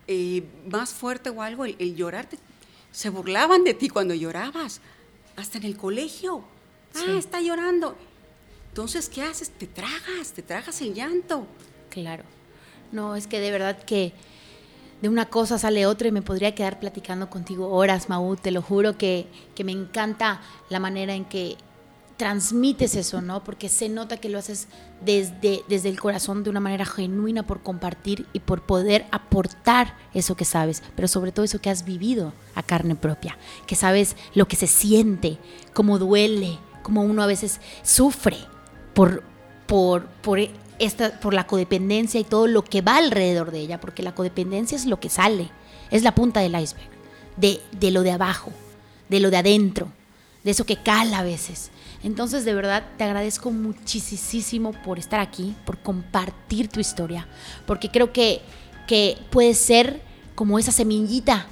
eh, 0.08 0.42
más 0.68 0.96
fuerte 0.96 1.30
o 1.30 1.44
algo, 1.44 1.66
el, 1.66 1.76
el 1.78 1.96
llorarte, 1.96 2.40
se 2.92 3.10
burlaban 3.10 3.64
de 3.64 3.76
ti 3.76 3.88
cuando 3.88 4.16
llorabas, 4.16 4.82
hasta 5.36 5.60
en 5.60 5.66
el 5.66 5.78
colegio 5.78 6.44
Ah, 6.96 7.18
está 7.18 7.42
llorando. 7.42 7.96
Entonces, 8.70 9.10
¿qué 9.10 9.22
haces? 9.24 9.50
Te 9.50 9.68
tragas, 9.68 10.32
te 10.34 10.42
tragas 10.42 10.82
el 10.82 10.94
llanto. 10.94 11.46
Claro. 11.90 12.24
No, 12.92 13.16
es 13.16 13.28
que 13.28 13.40
de 13.40 13.52
verdad 13.52 13.82
que 13.84 14.14
de 15.02 15.10
una 15.10 15.26
cosa 15.26 15.58
sale 15.58 15.86
otra 15.86 16.08
y 16.08 16.12
me 16.12 16.22
podría 16.22 16.54
quedar 16.54 16.80
platicando 16.80 17.30
contigo 17.30 17.70
horas, 17.70 18.08
Mau. 18.10 18.36
Te 18.36 18.52
lo 18.52 18.62
juro 18.62 18.98
que, 18.98 19.28
que 19.56 19.64
me 19.64 19.72
encanta 19.72 20.42
la 20.70 20.80
manera 20.80 21.14
en 21.14 21.26
que 21.26 21.58
transmites 22.22 22.94
eso, 22.94 23.20
¿no? 23.20 23.44
Porque 23.44 23.68
se 23.68 23.90
nota 23.90 24.18
que 24.18 24.30
lo 24.30 24.38
haces 24.38 24.68
desde, 25.04 25.64
desde 25.68 25.90
el 25.90 26.00
corazón 26.00 26.44
de 26.44 26.52
una 26.52 26.60
manera 26.60 26.86
genuina 26.86 27.48
por 27.48 27.64
compartir 27.64 28.28
y 28.32 28.42
por 28.42 28.62
poder 28.62 29.08
aportar 29.10 29.98
eso 30.14 30.36
que 30.36 30.46
sabes, 30.46 30.84
pero 30.96 31.08
sobre 31.08 31.32
todo 31.32 31.46
eso 31.46 31.60
que 31.60 31.72
has 31.72 31.84
vivido 31.84 32.32
a 32.54 32.62
carne 32.62 32.94
propia, 32.94 33.40
que 33.66 33.76
sabes 33.76 34.16
lo 34.36 34.48
que 34.48 34.56
se 34.56 34.68
siente, 34.68 35.40
cómo 35.74 35.98
duele, 35.98 36.60
como 36.82 37.04
uno 37.04 37.24
a 37.24 37.28
veces 37.28 37.60
sufre 37.84 38.38
por, 38.94 39.24
por, 39.68 40.06
por, 40.06 40.40
esta, 40.80 41.20
por 41.20 41.34
la 41.34 41.48
codependencia 41.48 42.20
y 42.20 42.24
todo 42.24 42.48
lo 42.48 42.64
que 42.64 42.82
va 42.82 42.98
alrededor 42.98 43.52
de 43.52 43.60
ella, 43.60 43.80
porque 43.80 44.04
la 44.04 44.16
codependencia 44.16 44.76
es 44.76 44.86
lo 44.86 45.00
que 45.00 45.10
sale, 45.10 45.50
es 45.90 46.04
la 46.04 46.16
punta 46.16 46.40
del 46.40 46.60
iceberg, 46.60 46.90
de, 47.38 47.62
de 47.72 47.92
lo 47.92 48.04
de 48.04 48.12
abajo, 48.12 48.52
de 49.10 49.20
lo 49.20 49.30
de 49.30 49.38
adentro, 49.38 49.92
de 50.44 50.52
eso 50.52 50.66
que 50.66 50.78
cala 50.78 51.20
a 51.20 51.24
veces. 51.24 51.72
Entonces, 52.04 52.46
de 52.46 52.54
verdad, 52.54 52.84
te 52.98 53.04
agradezco 53.04 53.52
muchísimo 53.52 54.72
por 54.84 54.98
estar 54.98 55.20
aquí, 55.20 55.56
por 55.66 55.78
compartir 55.80 56.68
tu 56.68 56.80
historia, 56.80 57.28
porque 57.68 57.90
creo 57.90 58.12
que, 58.12 58.42
que 58.88 59.18
puede 59.30 59.54
ser 59.54 60.02
como 60.34 60.58
esa 60.58 60.72
semillita 60.72 61.46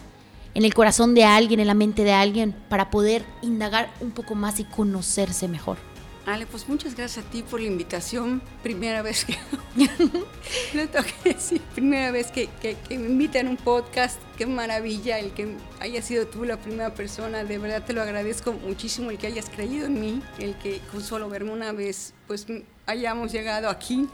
en 0.54 0.66
el 0.66 0.74
corazón 0.74 1.14
de 1.16 1.24
alguien, 1.24 1.60
en 1.60 1.68
la 1.68 1.74
mente 1.74 2.04
de 2.04 2.14
alguien, 2.14 2.56
para 2.70 2.90
poder 2.90 3.24
indagar 3.42 3.92
un 4.02 4.12
poco 4.12 4.36
más 4.36 4.60
y 4.60 4.64
conocerse 4.64 5.48
mejor. 5.48 5.78
Ale, 6.26 6.46
pues 6.46 6.70
muchas 6.70 6.96
gracias 6.96 7.26
a 7.26 7.30
ti 7.30 7.42
por 7.42 7.60
la 7.60 7.68
invitación. 7.68 8.42
Primera 8.62 9.02
vez 9.02 9.26
que. 9.26 9.36
primera 11.74 12.12
vez 12.12 12.30
que, 12.30 12.50
que, 12.62 12.78
me 13.00 13.08
invitan 13.08 13.48
a 13.48 13.50
un 13.50 13.58
podcast. 13.58 14.20
Qué 14.38 14.46
maravilla 14.46 15.18
el 15.18 15.32
que 15.32 15.56
haya 15.80 16.04
sido 16.04 16.28
tú 16.28 16.46
la 16.46 16.58
primera 16.58 16.94
persona. 16.94 17.44
De 17.44 17.58
verdad 17.58 17.84
te 17.84 17.94
lo 17.94 18.04
agradezco 18.04 18.54
muchísimo 18.54 19.10
el 19.10 19.18
que 19.18 19.26
hayas 19.26 19.50
creído 19.50 19.88
en 19.88 20.00
mí. 20.00 20.22
El 20.38 20.56
que 20.56 20.80
con 20.92 21.02
solo 21.02 21.30
verme 21.30 21.52
una 21.52 21.72
vez, 21.72 22.14
pues 22.28 22.46
hayamos 22.86 23.32
llegado 23.32 23.68
aquí 23.68 24.08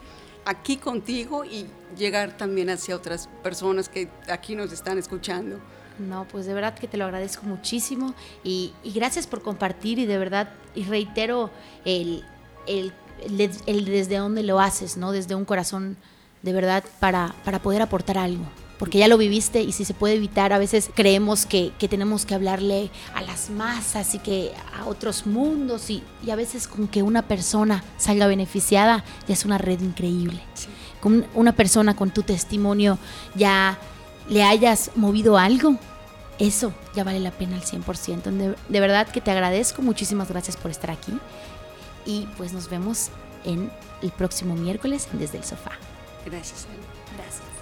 aquí 0.46 0.78
contigo 0.78 1.44
y 1.44 1.66
llegar 1.98 2.38
también 2.38 2.70
hacia 2.70 2.96
otras 2.96 3.28
personas 3.44 3.90
que 3.90 4.08
aquí 4.30 4.56
nos 4.56 4.72
están 4.72 4.98
escuchando. 4.98 5.60
No, 6.00 6.28
pues 6.30 6.46
de 6.46 6.54
verdad 6.54 6.78
que 6.78 6.88
te 6.88 6.98
lo 6.98 7.06
agradezco 7.06 7.46
muchísimo 7.46 8.14
y, 8.44 8.74
gracias 8.84 9.28
por 9.28 9.42
compartir 9.42 10.00
y 10.00 10.06
de 10.06 10.18
verdad, 10.18 10.50
y 10.76 10.84
reitero 10.84 11.52
el, 11.86 12.24
el, 12.68 12.94
desde 13.86 14.18
dónde 14.18 14.44
lo 14.44 14.60
haces, 14.60 14.98
¿no? 14.98 15.12
Desde 15.12 15.36
un 15.36 15.46
corazón 15.46 15.98
de 16.42 16.54
verdad 16.54 16.84
para, 17.00 17.34
para 17.44 17.60
poder 17.60 17.82
aportar 17.82 18.18
algo 18.18 18.46
porque 18.78 18.98
ya 18.98 19.08
lo 19.08 19.18
viviste 19.18 19.62
y 19.62 19.72
si 19.72 19.86
se 19.86 19.94
puede 19.94 20.16
evitar, 20.16 20.54
a 20.54 20.58
veces 20.58 20.90
creemos 20.94 21.46
que, 21.46 21.72
tenemos 21.90 22.26
que 22.26 22.36
hablarle 22.36 22.90
a 23.14 23.22
las 23.22 23.50
masas 23.50 24.16
y 24.16 24.20
que 24.20 24.52
a 24.78 24.86
otros 24.86 25.26
mundos 25.26 25.90
y, 25.90 26.04
a 26.30 26.36
veces 26.36 26.68
con 26.68 26.88
que 26.88 27.04
una 27.04 27.22
persona 27.22 27.84
salga 27.98 28.28
beneficiada 28.28 29.04
ya 29.28 29.34
es 29.34 29.46
una 29.46 29.58
red 29.58 29.80
increíble. 29.82 30.42
Con 31.00 31.26
una 31.36 31.54
persona 31.54 31.96
con 31.96 32.12
tu 32.12 32.24
testimonio 32.24 32.98
ya 33.36 33.78
le 34.30 34.44
hayas 34.44 34.92
movido 34.96 35.38
algo, 35.38 35.78
eso 36.40 36.74
ya 36.94 37.04
vale 37.04 37.20
la 37.20 37.32
pena 37.32 37.56
al 37.56 37.64
100%. 37.64 38.24
De, 38.24 38.56
de, 38.68 38.80
verdad 38.80 39.08
que 39.08 39.22
te 39.22 39.32
agradezco, 39.32 39.82
muchísimas 39.82 40.30
gracias 40.30 40.58
por 40.58 40.72
estar 40.72 40.92
aquí 40.92 41.18
y 42.06 42.28
pues 42.38 42.54
nos 42.54 42.70
vemos 42.70 43.10
en 43.44 43.72
el 44.02 44.12
próximo 44.12 44.56
miércoles 44.56 45.08
Desde 45.14 45.38
el 45.38 45.44
Sofá. 45.44 45.72
Gracias, 46.26 46.68
Gracias. 47.16 47.55